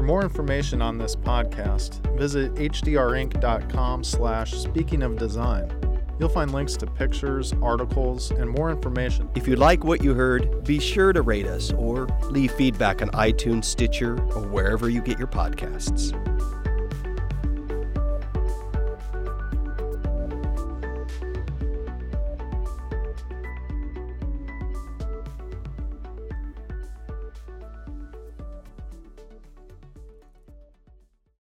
More 0.09 0.23
information 0.23 0.81
on 0.81 0.97
this 0.97 1.15
podcast, 1.15 2.01
visit 2.17 2.55
hdrinc.com 2.55 4.03
slash 4.03 4.55
speaking 4.55 5.03
of 5.03 5.19
design. 5.19 5.71
You'll 6.19 6.31
find 6.31 6.51
links 6.51 6.79
to 6.79 6.87
pictures, 6.87 7.53
articles, 7.63 8.31
and 8.31 8.49
more 8.49 8.71
information. 8.71 9.29
If 9.37 9.47
you 9.47 9.57
like 9.57 9.85
what 9.85 10.03
you 10.03 10.15
heard, 10.15 10.65
be 10.65 10.81
sure 10.81 11.13
to 11.13 11.21
rate 11.21 11.47
us 11.47 11.73
or 11.73 12.09
leave 12.31 12.53
feedback 12.53 13.03
on 13.03 13.11
iTunes, 13.11 13.67
Stitcher, 13.67 14.15
or 14.33 14.49
wherever 14.49 14.89
you 14.89 15.03
get 15.03 15.19
your 15.19 15.29
podcasts. 15.29 16.15